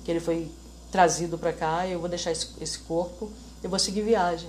[0.02, 0.50] que ele foi
[0.90, 1.86] trazido para cá.
[1.86, 3.30] Eu vou deixar esse, esse corpo,
[3.62, 4.48] eu vou seguir viagem.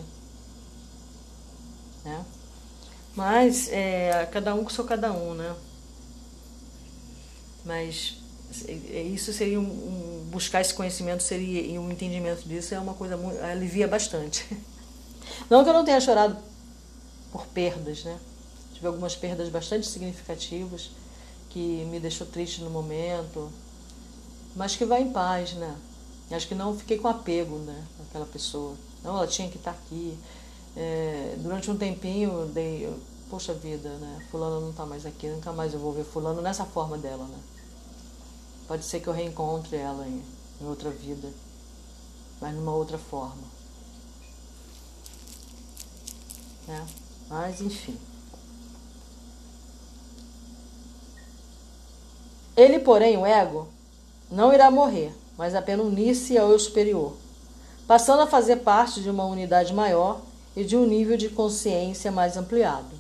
[2.05, 2.25] Né?
[3.13, 5.53] Mas é, cada um com seu cada um, né?
[7.65, 8.15] Mas
[8.65, 12.93] é, isso seria um, um, buscar esse conhecimento seria e um entendimento disso é uma
[12.93, 14.47] coisa muito alivia bastante.
[15.49, 16.37] Não que eu não tenha chorado
[17.29, 18.17] por perdas, né?
[18.73, 20.89] Tive algumas perdas bastante significativas
[21.49, 23.51] que me deixou triste no momento,
[24.55, 25.75] mas que vai em paz, né?
[26.31, 28.75] Acho que não fiquei com apego, né, aquela pessoa.
[29.03, 30.17] Não, ela tinha que estar aqui.
[30.77, 34.25] É, durante um tempinho, dei, eu, poxa vida, né?
[34.29, 37.39] Fulano não está mais aqui, nunca mais eu vou ver fulano nessa forma dela, né?
[38.67, 40.23] Pode ser que eu reencontre ela em,
[40.61, 41.33] em outra vida,
[42.39, 43.43] mas numa outra forma.
[46.67, 46.87] Né?
[47.27, 47.97] Mas enfim.
[52.60, 53.70] Ele, porém, o ego,
[54.30, 57.16] não irá morrer, mas apenas unir-se ao eu superior,
[57.88, 60.20] passando a fazer parte de uma unidade maior
[60.57, 62.91] e de um nível de consciência mais ampliado.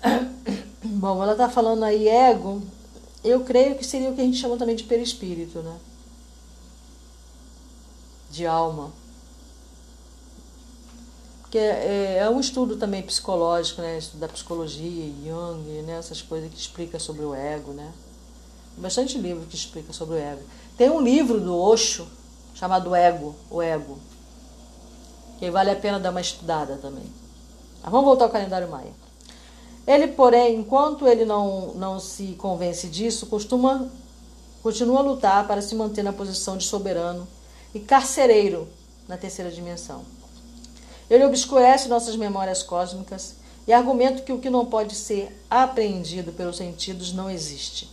[0.84, 2.62] Bom, ela está falando aí ego,
[3.24, 5.76] eu creio que seria o que a gente chama também de perispírito, né?
[8.30, 8.92] De alma.
[11.52, 13.98] Que é, é, é um estudo também psicológico, né?
[13.98, 15.98] Estudo da psicologia, Jung, né?
[15.98, 17.92] essas coisas que explica sobre o ego, né?
[18.76, 20.42] bastante livro que explica sobre o ego.
[20.76, 22.08] Tem um livro do Osho
[22.54, 23.98] chamado Ego, o Ego,
[25.38, 27.04] que vale a pena dar uma estudada também.
[27.82, 28.92] Mas vamos voltar ao calendário maia.
[29.86, 33.88] Ele, porém, enquanto ele não, não se convence disso, costuma
[34.62, 37.26] continua a lutar para se manter na posição de soberano
[37.74, 38.68] e carcereiro
[39.08, 40.04] na terceira dimensão.
[41.12, 43.36] Ele obscurece nossas memórias cósmicas
[43.68, 47.88] e argumenta que o que não pode ser apreendido pelos sentidos não existe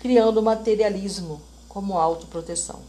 [0.00, 2.80] criando o materialismo como autoproteção.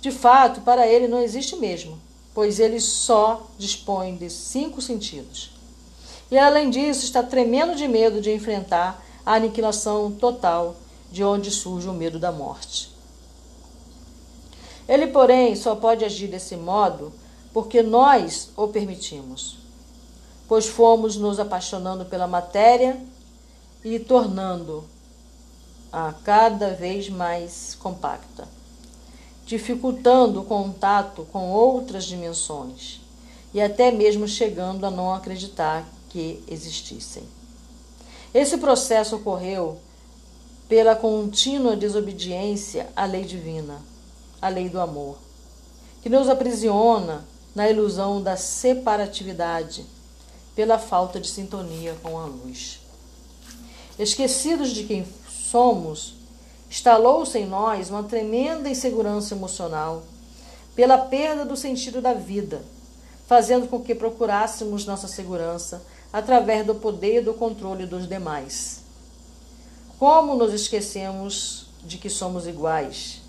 [0.00, 1.98] De fato, para ele não existe mesmo,
[2.34, 5.50] pois ele só dispõe de cinco sentidos.
[6.30, 10.76] E além disso, está tremendo de medo de enfrentar a aniquilação total
[11.10, 12.90] de onde surge o medo da morte.
[14.88, 17.12] Ele, porém, só pode agir desse modo
[17.56, 19.56] porque nós o permitimos,
[20.46, 23.00] pois fomos nos apaixonando pela matéria
[23.82, 24.84] e tornando
[25.90, 28.46] a cada vez mais compacta,
[29.46, 33.00] dificultando o contato com outras dimensões
[33.54, 37.22] e até mesmo chegando a não acreditar que existissem.
[38.34, 39.78] Esse processo ocorreu
[40.68, 43.80] pela contínua desobediência à lei divina,
[44.42, 45.16] à lei do amor,
[46.02, 47.24] que nos aprisiona
[47.56, 49.86] na ilusão da separatividade
[50.54, 52.80] pela falta de sintonia com a luz.
[53.98, 56.16] Esquecidos de quem somos,
[56.70, 60.02] instalou-se em nós uma tremenda insegurança emocional
[60.74, 62.62] pela perda do sentido da vida,
[63.26, 65.82] fazendo com que procurássemos nossa segurança
[66.12, 68.82] através do poder e do controle dos demais.
[69.98, 73.22] Como nos esquecemos de que somos iguais,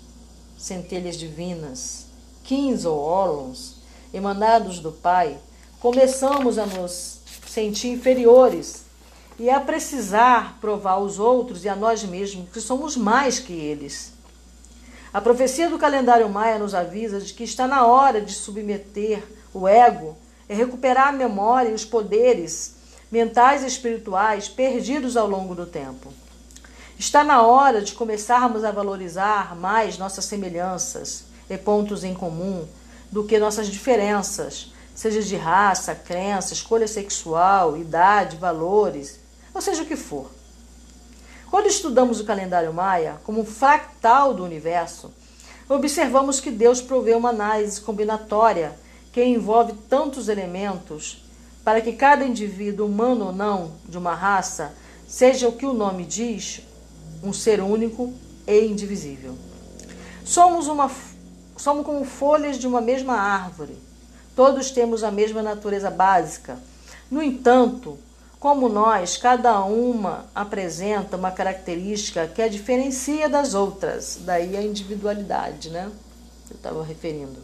[0.58, 2.04] centelhas divinas,
[2.44, 3.77] quins ou ólons,
[4.12, 5.38] emanados do Pai,
[5.80, 8.84] começamos a nos sentir inferiores
[9.38, 14.12] e a precisar provar aos outros e a nós mesmos que somos mais que eles.
[15.12, 19.22] A profecia do calendário maia nos avisa de que está na hora de submeter
[19.54, 20.16] o ego
[20.48, 22.76] e recuperar a memória e os poderes
[23.10, 26.12] mentais e espirituais perdidos ao longo do tempo.
[26.98, 32.66] Está na hora de começarmos a valorizar mais nossas semelhanças e pontos em comum
[33.10, 39.20] do que nossas diferenças, seja de raça, crença, escolha sexual, idade, valores
[39.54, 40.30] ou seja o que for.
[41.50, 45.10] Quando estudamos o calendário maia como um fractal do universo,
[45.68, 48.78] observamos que Deus provê uma análise combinatória
[49.12, 51.24] que envolve tantos elementos
[51.64, 54.74] para que cada indivíduo, humano ou não, de uma raça,
[55.06, 56.62] seja o que o nome diz,
[57.22, 58.12] um ser único
[58.46, 59.36] e indivisível.
[60.24, 60.90] Somos, uma,
[61.58, 63.76] somos como folhas de uma mesma árvore.
[64.34, 66.58] Todos temos a mesma natureza básica.
[67.10, 67.98] No entanto,
[68.38, 75.70] como nós, cada uma apresenta uma característica que a diferencia das outras, daí a individualidade,
[75.70, 75.90] né?
[76.48, 77.36] Eu estava referindo.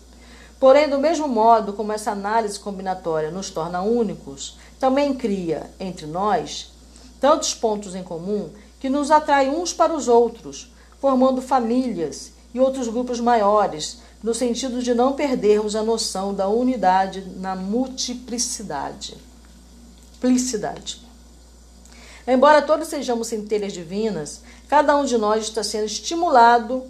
[0.60, 6.72] Porém, do mesmo modo como essa análise combinatória nos torna únicos, também cria entre nós
[7.20, 12.86] tantos pontos em comum que nos atrai uns para os outros, formando famílias e outros
[12.86, 19.16] grupos maiores, no sentido de não perdermos a noção da unidade na multiplicidade
[20.24, 21.02] simplicidade.
[22.26, 26.84] Embora todos sejamos centelhas divinas, cada um de nós está sendo estimulado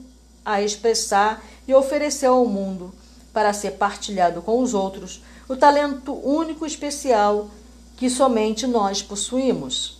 [0.44, 2.94] a expressar e oferecer ao mundo,
[3.32, 7.50] para ser partilhado com os outros, o talento único e especial
[7.96, 9.98] que somente nós possuímos.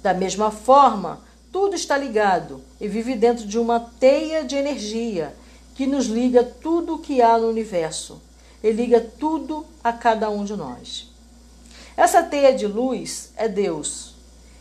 [0.00, 1.20] Da mesma forma,
[1.50, 5.34] tudo está ligado e vive dentro de uma teia de energia
[5.76, 8.20] que nos liga tudo o que há no universo
[8.62, 11.12] e liga tudo a cada um de nós.
[11.94, 14.14] Essa teia de luz é Deus.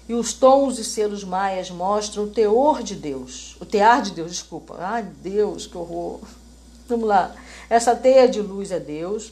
[0.07, 3.55] E os tons e selos maias mostram o teor de Deus.
[3.61, 4.75] O tear de Deus, desculpa.
[4.77, 6.19] Ai, Deus, que horror.
[6.87, 7.33] Vamos lá.
[7.69, 9.31] Essa teia de luz é Deus.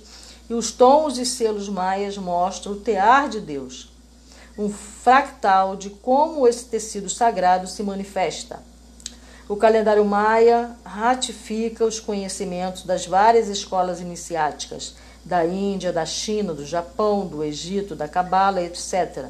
[0.49, 3.91] E os tons e selos maias mostram o tear de Deus.
[4.57, 8.72] Um fractal de como esse tecido sagrado se manifesta.
[9.47, 14.95] O calendário maia ratifica os conhecimentos das várias escolas iniciáticas
[15.25, 19.25] da Índia, da China, do Japão, do Egito, da Cabala, etc.,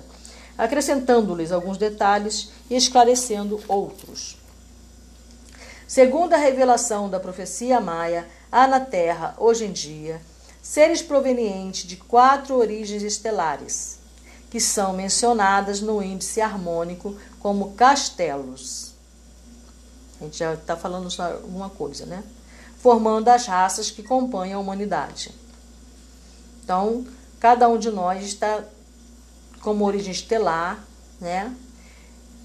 [0.56, 4.38] acrescentando-lhes alguns detalhes e esclarecendo outros.
[5.88, 10.22] Segundo a revelação da profecia maia, há na Terra, hoje em dia,
[10.62, 14.00] seres provenientes de quatro origens estelares,
[14.50, 18.93] que são mencionadas no índice harmônico como castelos.
[20.24, 22.24] A gente já está falando só alguma coisa, né?
[22.78, 25.32] Formando as raças que compõem a humanidade.
[26.64, 27.06] Então,
[27.42, 28.64] cada um de nós está
[29.60, 30.82] como origem estelar,
[31.20, 31.54] né?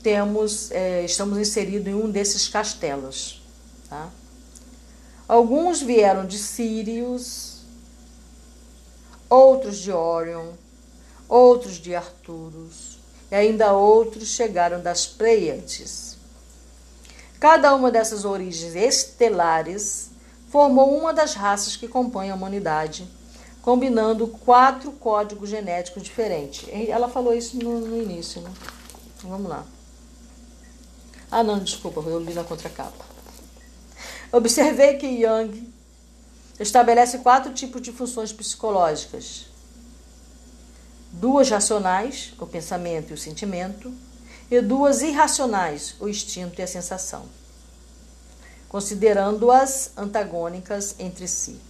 [0.02, 3.40] Temos, é, estamos inseridos em um desses castelos,
[3.88, 4.10] tá?
[5.28, 7.60] Alguns vieram de Sírios,
[9.30, 10.52] outros de Orion,
[11.28, 12.98] outros de Arturos,
[13.30, 16.18] e ainda outros chegaram das Pleiades.
[17.40, 20.10] Cada uma dessas origens estelares
[20.48, 23.09] formou uma das raças que compõem a humanidade,
[23.62, 26.69] combinando quatro códigos genéticos diferentes.
[26.89, 28.51] Ela falou isso no, no início, né?
[29.23, 29.65] Vamos lá.
[31.31, 33.05] Ah, não, desculpa, eu li na contracapa.
[34.32, 35.73] Observei que Young
[36.59, 39.47] estabelece quatro tipos de funções psicológicas:
[41.12, 43.93] duas racionais, o pensamento e o sentimento,
[44.50, 47.26] e duas irracionais, o instinto e a sensação,
[48.68, 51.60] considerando-as antagônicas entre si.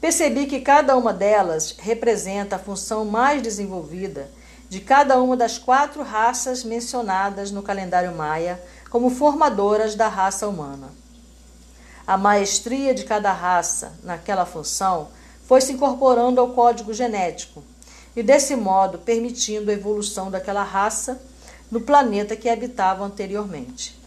[0.00, 4.28] Percebi que cada uma delas representa a função mais desenvolvida
[4.68, 8.60] de cada uma das quatro raças mencionadas no calendário maia
[8.90, 10.88] como formadoras da raça humana.
[12.06, 15.08] A maestria de cada raça naquela função
[15.46, 17.62] foi se incorporando ao código genético,
[18.14, 21.20] e desse modo permitindo a evolução daquela raça
[21.70, 23.98] no planeta que habitava anteriormente.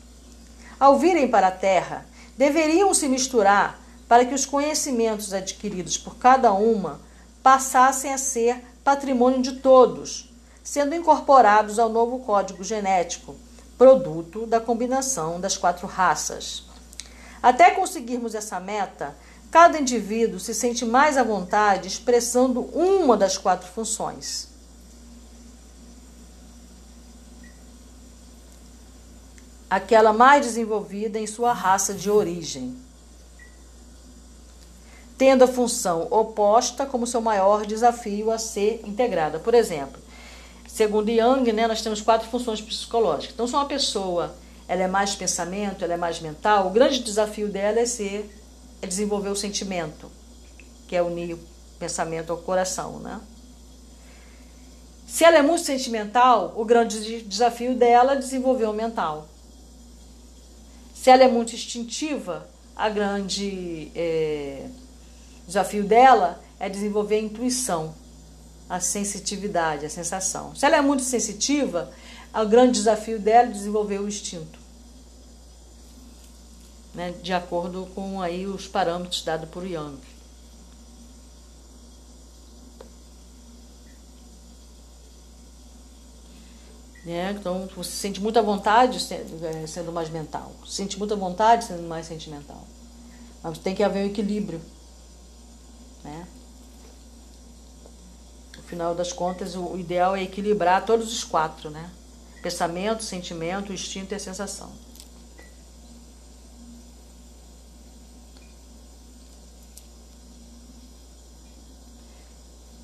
[0.80, 2.06] Ao virem para a Terra,
[2.38, 7.00] deveriam se misturar para que os conhecimentos adquiridos por cada uma
[7.42, 10.32] passassem a ser patrimônio de todos,
[10.64, 13.36] sendo incorporados ao novo código genético,
[13.78, 16.64] produto da combinação das quatro raças.
[17.42, 19.16] Até conseguirmos essa meta,
[19.56, 24.50] Cada indivíduo se sente mais à vontade expressando uma das quatro funções.
[29.70, 32.76] Aquela mais desenvolvida em sua raça de origem,
[35.18, 39.40] tendo a função oposta como seu maior desafio a ser integrada.
[39.40, 40.02] Por exemplo,
[40.68, 43.34] segundo Young, né, nós temos quatro funções psicológicas.
[43.34, 44.36] Então, se uma pessoa
[44.68, 48.30] ela é mais pensamento, ela é mais mental, o grande desafio dela é ser
[48.86, 50.10] é desenvolver o sentimento,
[50.88, 51.40] que é unir o
[51.80, 53.20] pensamento ao coração, né?
[55.08, 59.28] Se ela é muito sentimental, o grande desafio dela é desenvolver o mental.
[60.94, 64.68] Se ela é muito instintiva, a grande é,
[65.46, 67.94] desafio dela é desenvolver a intuição,
[68.70, 70.56] a sensitividade, a sensação.
[70.56, 71.92] Se ela é muito sensitiva,
[72.34, 74.65] o grande desafio dela é desenvolver o instinto
[76.96, 80.00] né, de acordo com aí os parâmetros dados por Young.
[87.04, 87.36] Né?
[87.40, 92.66] Então, você sente muita vontade é, sendo mais mental, sente muita vontade sendo mais sentimental.
[93.44, 94.60] Mas tem que haver um equilíbrio.
[96.04, 96.28] Né?
[98.58, 101.92] No final das contas, o ideal é equilibrar todos os quatro, né?
[102.42, 104.72] Pensamento, sentimento, instinto e sensação.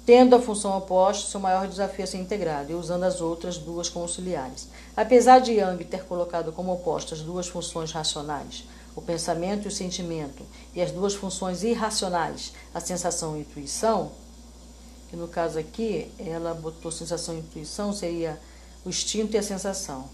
[0.06, 3.88] Tendo a função oposta, seu maior desafio é ser integrado e usando as outras duas
[3.88, 4.68] como auxiliares.
[4.98, 8.64] Apesar de Young ter colocado como opostas duas funções racionais,
[8.95, 14.11] o pensamento e o sentimento, e as duas funções irracionais, a sensação e a intuição,
[15.10, 18.40] que no caso aqui ela botou sensação e intuição, seria
[18.84, 20.10] o instinto e a sensação,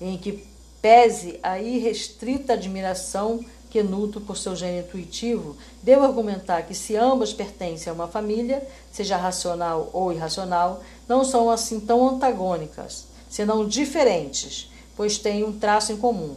[0.00, 0.46] em que
[0.80, 7.90] pese a irrestrita admiração Quenuto, por seu gênio intuitivo, deu argumentar que se ambas pertencem
[7.90, 15.18] a uma família, seja racional ou irracional, não são assim tão antagônicas, senão diferentes, pois
[15.18, 16.36] têm um traço em comum: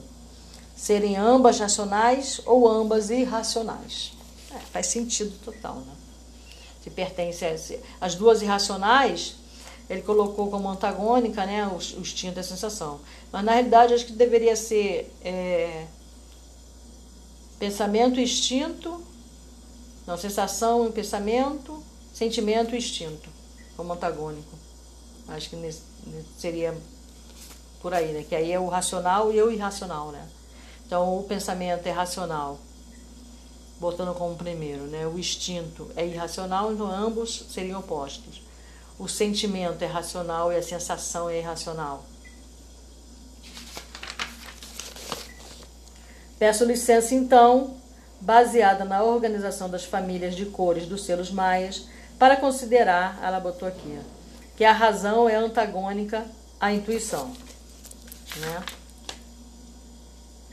[0.76, 4.14] serem ambas racionais ou ambas irracionais.
[4.51, 5.93] É, faz sentido total, né?
[6.84, 9.35] Se pertence a, as duas irracionais,
[9.89, 12.99] ele colocou como antagônica, né, o, o instinto e a sensação.
[13.31, 15.85] Mas na realidade acho que deveria ser é,
[17.64, 19.02] pensamento instinto,
[20.06, 21.81] não, sensação e pensamento,
[22.14, 23.30] sentimento e instinto,
[23.77, 24.60] como antagônico.
[25.30, 25.76] Acho que
[26.38, 26.77] seria
[27.81, 28.26] por aí, né?
[28.27, 30.27] Que aí é o racional e o irracional, né?
[30.85, 32.60] Então o pensamento é racional,
[33.80, 35.07] botando como primeiro, né?
[35.07, 38.41] O instinto é irracional, então ambos seriam opostos.
[38.99, 42.03] O sentimento é racional e a sensação é irracional.
[46.44, 47.78] Peço licença, então,
[48.20, 51.88] baseada na organização das famílias de cores dos selos maias,
[52.20, 53.98] para considerar, ela botou aqui,
[54.57, 56.26] que a razão é antagônica
[56.60, 57.32] à intuição.
[58.36, 58.64] Né?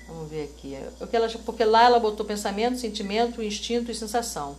[0.06, 0.78] Vamos ver aqui.
[1.44, 4.54] Porque lá ela botou pensamento, sentimento, instinto e sensação.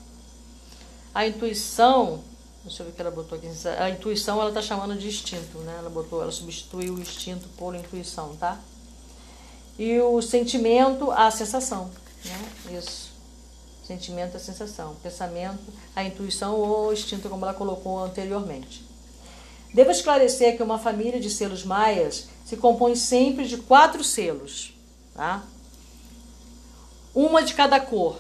[1.16, 2.22] A intuição,
[2.66, 3.48] deixa eu ver o que ela botou aqui.
[3.80, 5.78] A intuição ela está chamando de instinto, né?
[5.80, 8.60] Ela botou, ela substituiu o instinto por intuição, tá?
[9.78, 11.90] E o sentimento, a sensação.
[12.26, 12.78] Né?
[12.78, 13.12] Isso.
[13.86, 14.96] Sentimento, a sensação.
[15.02, 18.86] Pensamento, a intuição ou o instinto, como ela colocou anteriormente.
[19.74, 24.74] Devo esclarecer que uma família de selos maias se compõe sempre de quatro selos.
[25.14, 25.44] Tá?
[27.16, 28.20] Uma de cada cor.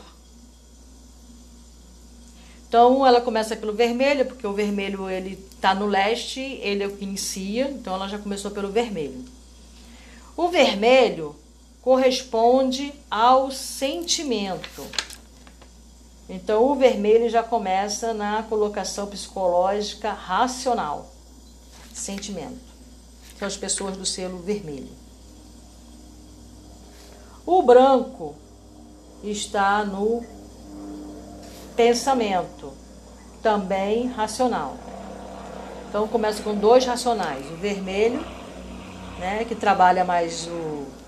[2.71, 6.95] Então ela começa pelo vermelho, porque o vermelho ele está no leste, ele é o
[6.95, 9.25] que inicia, então ela já começou pelo vermelho.
[10.37, 11.35] O vermelho
[11.81, 14.85] corresponde ao sentimento.
[16.29, 21.11] Então, o vermelho já começa na colocação psicológica racional.
[21.93, 22.71] Sentimento.
[23.37, 24.89] São as pessoas do selo vermelho.
[27.45, 28.35] O branco
[29.23, 30.23] está no
[31.75, 32.71] pensamento,
[33.41, 34.77] também racional.
[35.89, 38.23] Então começa com dois racionais, o vermelho,
[39.19, 41.00] né, que trabalha mais o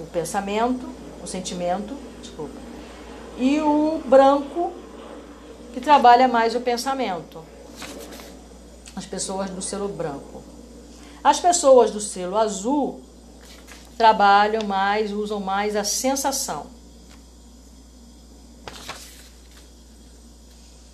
[0.00, 0.88] o pensamento,
[1.22, 2.58] o sentimento, desculpa,
[3.36, 4.72] e o branco,
[5.72, 7.44] que trabalha mais o pensamento.
[8.96, 10.42] As pessoas do selo branco.
[11.22, 13.00] As pessoas do selo azul
[13.96, 16.66] trabalham mais, usam mais a sensação.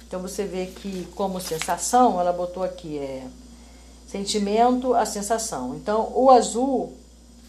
[0.07, 3.27] Então você vê que como sensação, ela botou aqui é
[4.07, 5.75] sentimento, a sensação.
[5.75, 6.93] Então o azul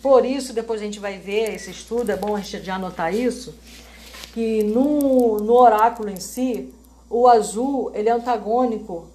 [0.06, 3.11] por isso, depois a gente vai ver esse estudo, é bom a gente já anotar
[3.11, 3.56] isso,
[4.36, 6.72] que no, no oráculo em si,
[7.10, 9.07] o azul ele é antagônico,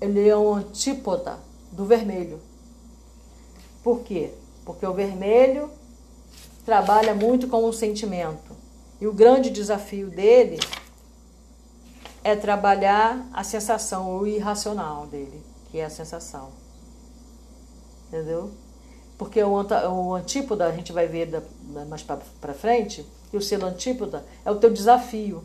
[0.00, 1.38] ele é um antípoda
[1.70, 2.40] do vermelho.
[3.80, 4.32] Por quê?
[4.64, 5.70] Porque o vermelho
[6.66, 8.56] trabalha muito com o sentimento.
[9.00, 10.58] E o grande desafio dele
[12.24, 15.40] é trabalhar a sensação, o irracional dele,
[15.70, 16.50] que é a sensação.
[18.08, 18.50] Entendeu?
[19.18, 21.42] Porque o, o antípoda, a gente vai ver da,
[21.84, 25.44] mais para frente, e o selo antípoda é o teu desafio.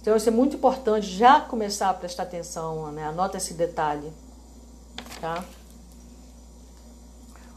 [0.00, 3.06] Então isso é muito importante já começar a prestar atenção, né?
[3.06, 4.12] anota esse detalhe.
[5.18, 5.42] Tá?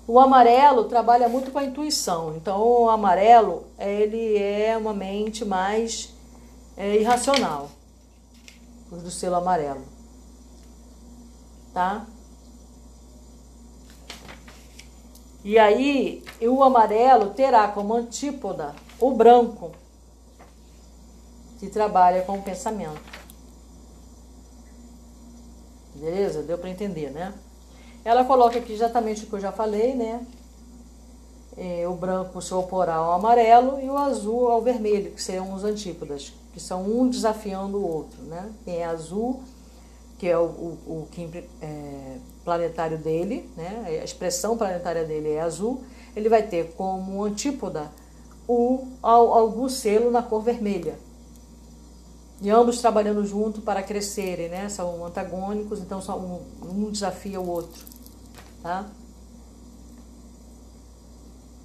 [0.07, 2.37] O amarelo trabalha muito com a intuição.
[2.37, 6.13] Então o amarelo ele é uma mente mais
[6.77, 7.69] é, irracional.
[8.89, 9.83] Os do selo amarelo.
[11.73, 12.07] Tá?
[15.43, 19.71] E aí, o amarelo terá como antípoda o branco,
[21.59, 23.01] que trabalha com o pensamento.
[25.95, 26.43] Beleza?
[26.43, 27.33] Deu para entender, né?
[28.03, 30.25] Ela coloca aqui exatamente o que eu já falei, né?
[31.57, 35.63] É, o branco se oporá ao amarelo e o azul ao vermelho, que seriam os
[35.63, 38.51] antípodas, que são um desafiando o outro, né?
[38.63, 39.41] Quem é azul,
[40.19, 45.41] que é o, o, o que é, planetário dele, né, a expressão planetária dele é
[45.41, 45.83] azul,
[46.15, 47.91] ele vai ter como antípoda
[48.47, 50.97] o, algum selo na cor vermelha.
[52.41, 54.69] E ambos trabalhando junto para crescerem, né?
[54.69, 57.83] São antagônicos, então só um, um desafia o outro.
[58.63, 58.85] Tá?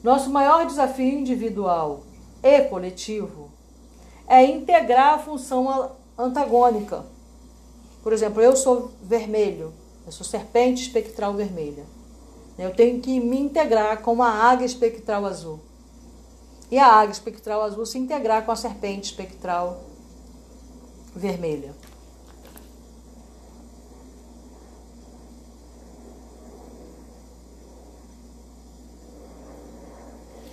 [0.02, 2.00] Nosso maior desafio individual
[2.42, 3.50] e coletivo
[4.26, 7.04] é integrar a função antagônica.
[8.02, 9.72] Por exemplo, eu sou vermelho,
[10.04, 11.84] eu sou serpente espectral vermelha.
[12.58, 15.60] Eu tenho que me integrar com uma águia espectral azul.
[16.70, 19.84] e a águia espectral azul se integrar com a serpente espectral
[21.14, 21.74] vermelha.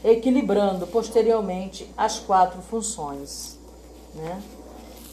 [0.03, 3.57] Equilibrando posteriormente as quatro funções.
[4.13, 4.41] Né?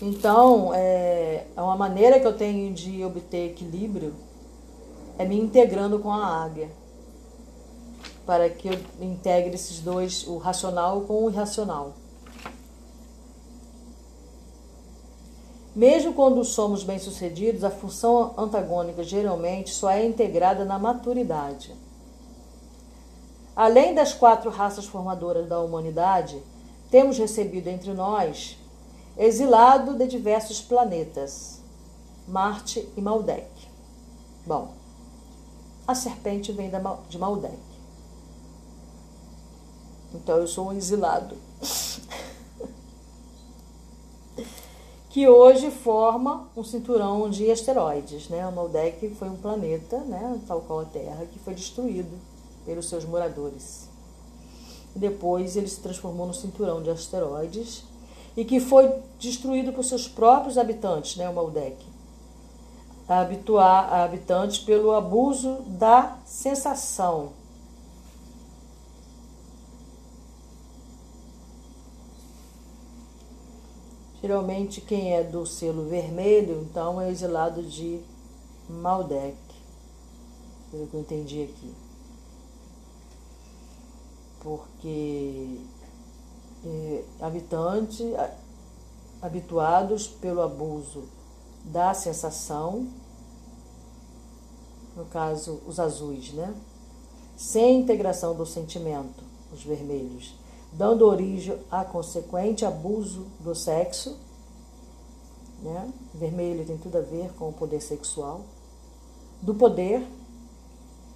[0.02, 4.25] Então, é, é uma maneira que eu tenho de obter equilíbrio
[5.18, 6.70] é me integrando com a águia,
[8.24, 11.94] para que eu integre esses dois, o racional com o irracional.
[15.74, 21.74] Mesmo quando somos bem-sucedidos, a função antagônica geralmente só é integrada na maturidade.
[23.54, 26.42] Além das quatro raças formadoras da humanidade,
[26.90, 28.58] temos recebido entre nós
[29.18, 31.60] exilado de diversos planetas,
[32.28, 33.48] Marte e Maldek.
[34.46, 34.75] Bom,
[35.86, 36.70] a serpente vem
[37.08, 37.56] de Maldek.
[40.14, 41.36] Então eu sou um exilado.
[45.16, 48.28] que hoje forma um cinturão de asteroides.
[48.28, 48.46] Né?
[48.46, 52.18] O Maldek foi um planeta, né, tal qual a Terra, que foi destruído
[52.66, 53.88] pelos seus moradores.
[54.94, 57.84] Depois ele se transformou no cinturão de asteroides
[58.36, 61.85] e que foi destruído por seus próprios habitantes, né, o Maldek.
[63.08, 67.32] Habituar a habitantes pelo abuso da sensação.
[74.20, 78.00] Geralmente quem é do selo vermelho, então é exilado de
[78.68, 79.36] Maldek.
[80.70, 81.72] Pelo que eu entendi aqui.
[84.40, 85.60] Porque
[86.64, 88.00] eh, habitantes
[89.22, 91.04] habituados pelo abuso
[91.66, 92.86] da sensação,
[94.96, 96.54] no caso os azuis, né?
[97.36, 99.22] Sem integração do sentimento,
[99.52, 100.34] os vermelhos,
[100.72, 104.16] dando origem a consequente abuso do sexo,
[105.62, 105.92] né?
[106.14, 108.42] Vermelho tem tudo a ver com o poder sexual,
[109.42, 110.06] do poder,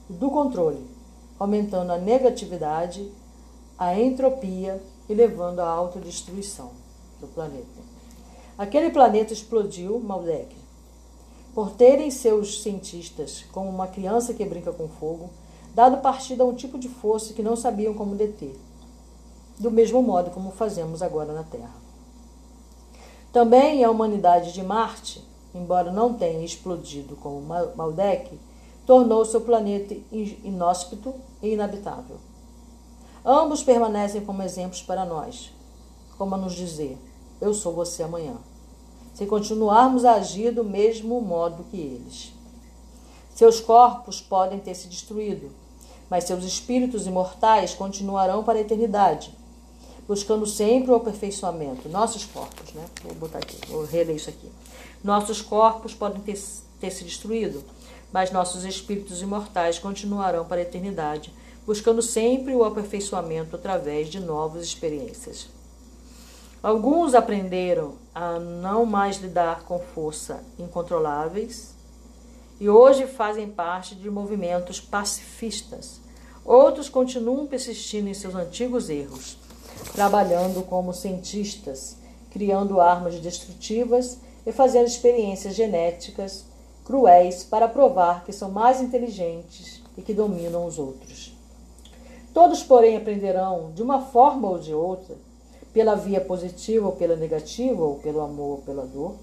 [0.09, 0.85] do controle,
[1.39, 3.11] aumentando a negatividade,
[3.79, 6.73] a entropia e levando à autodestruição
[7.21, 7.80] do planeta.
[8.61, 10.55] Aquele planeta explodiu, Maldek.
[11.55, 15.31] Por terem seus cientistas, como uma criança que brinca com fogo,
[15.75, 18.55] dado partida a um tipo de força que não sabiam como deter,
[19.59, 21.75] do mesmo modo como fazemos agora na Terra.
[23.33, 27.41] Também a humanidade de Marte, embora não tenha explodido como
[27.75, 28.39] Maldek,
[28.85, 32.19] tornou seu planeta inóspito e inabitável.
[33.25, 35.51] Ambos permanecem como exemplos para nós,
[36.19, 36.99] como a nos dizer:
[37.41, 38.37] Eu sou você amanhã.
[39.21, 42.33] Se continuarmos a agir do mesmo modo que eles.
[43.35, 45.51] Seus corpos podem ter se destruído,
[46.09, 49.31] mas seus espíritos imortais continuarão para a eternidade,
[50.09, 51.87] buscando sempre o aperfeiçoamento.
[51.91, 52.87] Nossos corpos, né?
[53.03, 54.51] Vou botar aqui, vou reler isso aqui.
[55.05, 56.43] Nossos corpos podem ter,
[56.81, 57.63] ter se destruído,
[58.11, 61.31] mas nossos espíritos imortais continuarão para a eternidade,
[61.67, 65.60] buscando sempre o aperfeiçoamento através de novas experiências.
[66.63, 71.75] Alguns aprenderam a não mais lidar com força incontroláveis
[72.61, 75.99] e hoje fazem parte de movimentos pacifistas.
[76.45, 79.39] Outros continuam persistindo em seus antigos erros,
[79.95, 81.97] trabalhando como cientistas,
[82.31, 86.45] criando armas destrutivas e fazendo experiências genéticas
[86.85, 91.35] cruéis para provar que são mais inteligentes e que dominam os outros.
[92.35, 95.17] Todos, porém, aprenderão, de uma forma ou de outra,
[95.73, 99.17] pela via positiva ou pela negativa, ou pelo amor ou pela dor.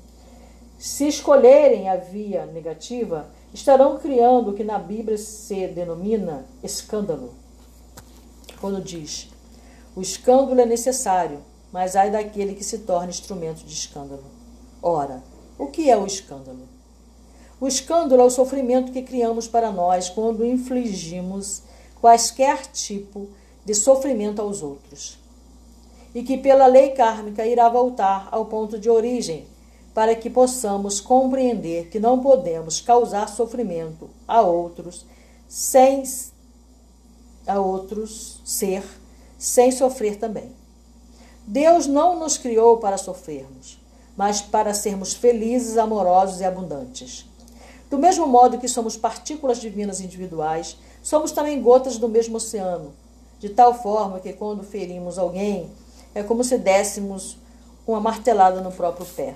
[0.77, 7.33] Se escolherem a via negativa, estarão criando o que na Bíblia se denomina escândalo.
[8.61, 9.29] Quando diz:
[9.95, 11.39] o escândalo é necessário,
[11.71, 14.23] mas ai daquele que se torna instrumento de escândalo.
[14.81, 15.23] Ora,
[15.57, 16.67] o que é o escândalo?
[17.59, 21.63] O escândalo é o sofrimento que criamos para nós quando infligimos
[21.99, 23.27] quaisquer tipo
[23.65, 25.17] de sofrimento aos outros,
[26.13, 29.47] e que pela lei kármica irá voltar ao ponto de origem,
[29.93, 35.05] para que possamos compreender que não podemos causar sofrimento a outros
[35.47, 36.03] sem
[37.47, 38.83] a outros ser
[39.37, 40.51] sem sofrer também.
[41.45, 43.79] Deus não nos criou para sofrermos,
[44.15, 47.25] mas para sermos felizes, amorosos e abundantes.
[47.89, 50.77] Do mesmo modo que somos partículas divinas individuais,
[51.07, 52.93] Somos também gotas do mesmo oceano,
[53.39, 55.71] de tal forma que quando ferimos alguém,
[56.17, 57.37] é como se dessemos
[57.85, 59.35] uma martelada no próprio pé.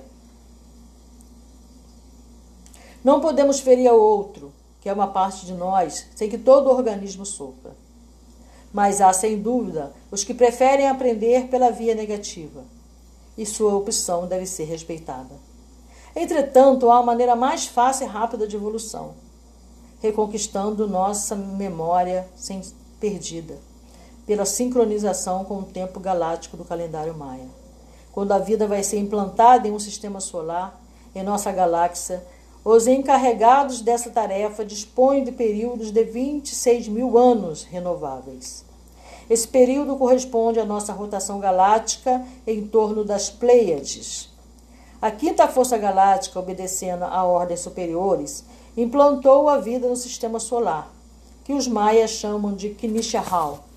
[3.03, 4.51] Não podemos ferir ao outro,
[4.81, 7.75] que é uma parte de nós, sem que todo o organismo sofra.
[8.73, 12.63] Mas há, sem dúvida, os que preferem aprender pela via negativa,
[13.37, 15.35] e sua opção deve ser respeitada.
[16.15, 19.13] Entretanto, há uma maneira mais fácil e rápida de evolução,
[20.01, 22.59] reconquistando nossa memória sem
[22.99, 23.59] perdida,
[24.25, 27.47] pela sincronização com o tempo galáctico do calendário maia.
[28.11, 30.79] Quando a vida vai ser implantada em um sistema solar,
[31.15, 32.23] em nossa galáxia,
[32.63, 38.63] os encarregados dessa tarefa dispõem de períodos de 26 mil anos renováveis.
[39.29, 44.29] Esse período corresponde à nossa rotação galáctica em torno das Pleiades.
[45.01, 48.43] A quinta força galáctica, obedecendo a ordens superiores,
[48.77, 50.93] implantou a vida no sistema solar,
[51.43, 53.70] que os maias chamam de Kinishahal.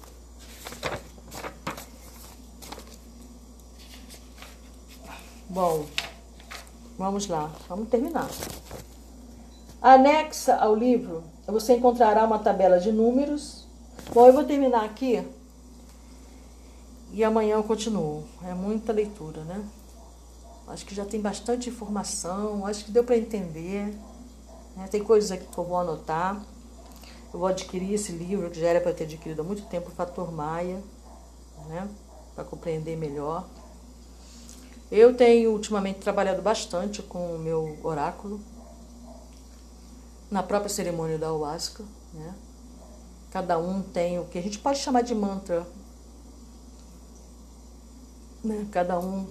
[5.54, 5.86] Bom,
[6.98, 8.28] vamos lá, vamos terminar.
[9.80, 13.64] Anexa ao livro, você encontrará uma tabela de números.
[14.12, 15.24] Bom, eu vou terminar aqui
[17.12, 18.24] e amanhã eu continuo.
[18.42, 19.64] É muita leitura, né?
[20.66, 23.96] Acho que já tem bastante informação, acho que deu para entender.
[24.74, 24.88] Né?
[24.90, 26.44] Tem coisas aqui que eu vou anotar.
[27.32, 29.92] Eu vou adquirir esse livro, que já era para ter adquirido há muito tempo, o
[29.92, 30.82] Fator Maia,
[31.68, 31.88] né?
[32.34, 33.46] para compreender melhor.
[34.94, 38.40] Eu tenho ultimamente trabalhado bastante com o meu oráculo,
[40.30, 41.84] na própria cerimônia da Ayahuasca.
[42.12, 42.34] Né?
[43.30, 45.66] Cada um tem o que a gente pode chamar de mantra
[48.44, 48.66] né?
[48.70, 49.26] Cada um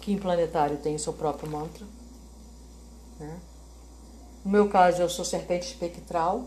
[0.00, 1.84] que em planetário tem o seu próprio mantra.
[3.18, 3.40] Né?
[4.44, 6.44] No meu caso, eu sou serpente espectral,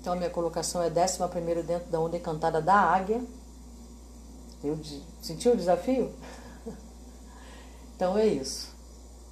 [0.00, 3.20] então a minha colocação é décima primeiro dentro da onda encantada da águia.
[4.62, 4.78] Eu
[5.20, 6.12] sentiu o desafio?
[8.00, 8.74] Então é isso.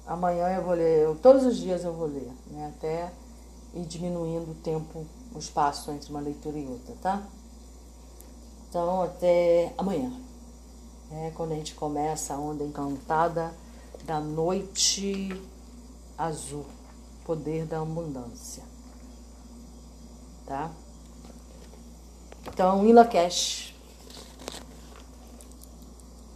[0.05, 2.71] Amanhã eu vou ler, eu, todos os dias eu vou ler, né?
[2.77, 3.11] até
[3.73, 7.23] ir diminuindo o tempo, o espaço entre uma leitura e outra, tá?
[8.69, 10.13] Então até amanhã.
[11.11, 13.51] É quando a gente começa a onda encantada
[14.05, 15.29] da noite
[16.15, 16.67] azul,
[17.25, 18.61] poder da abundância.
[20.45, 20.69] Tá?
[22.45, 23.68] Então, Ilakesh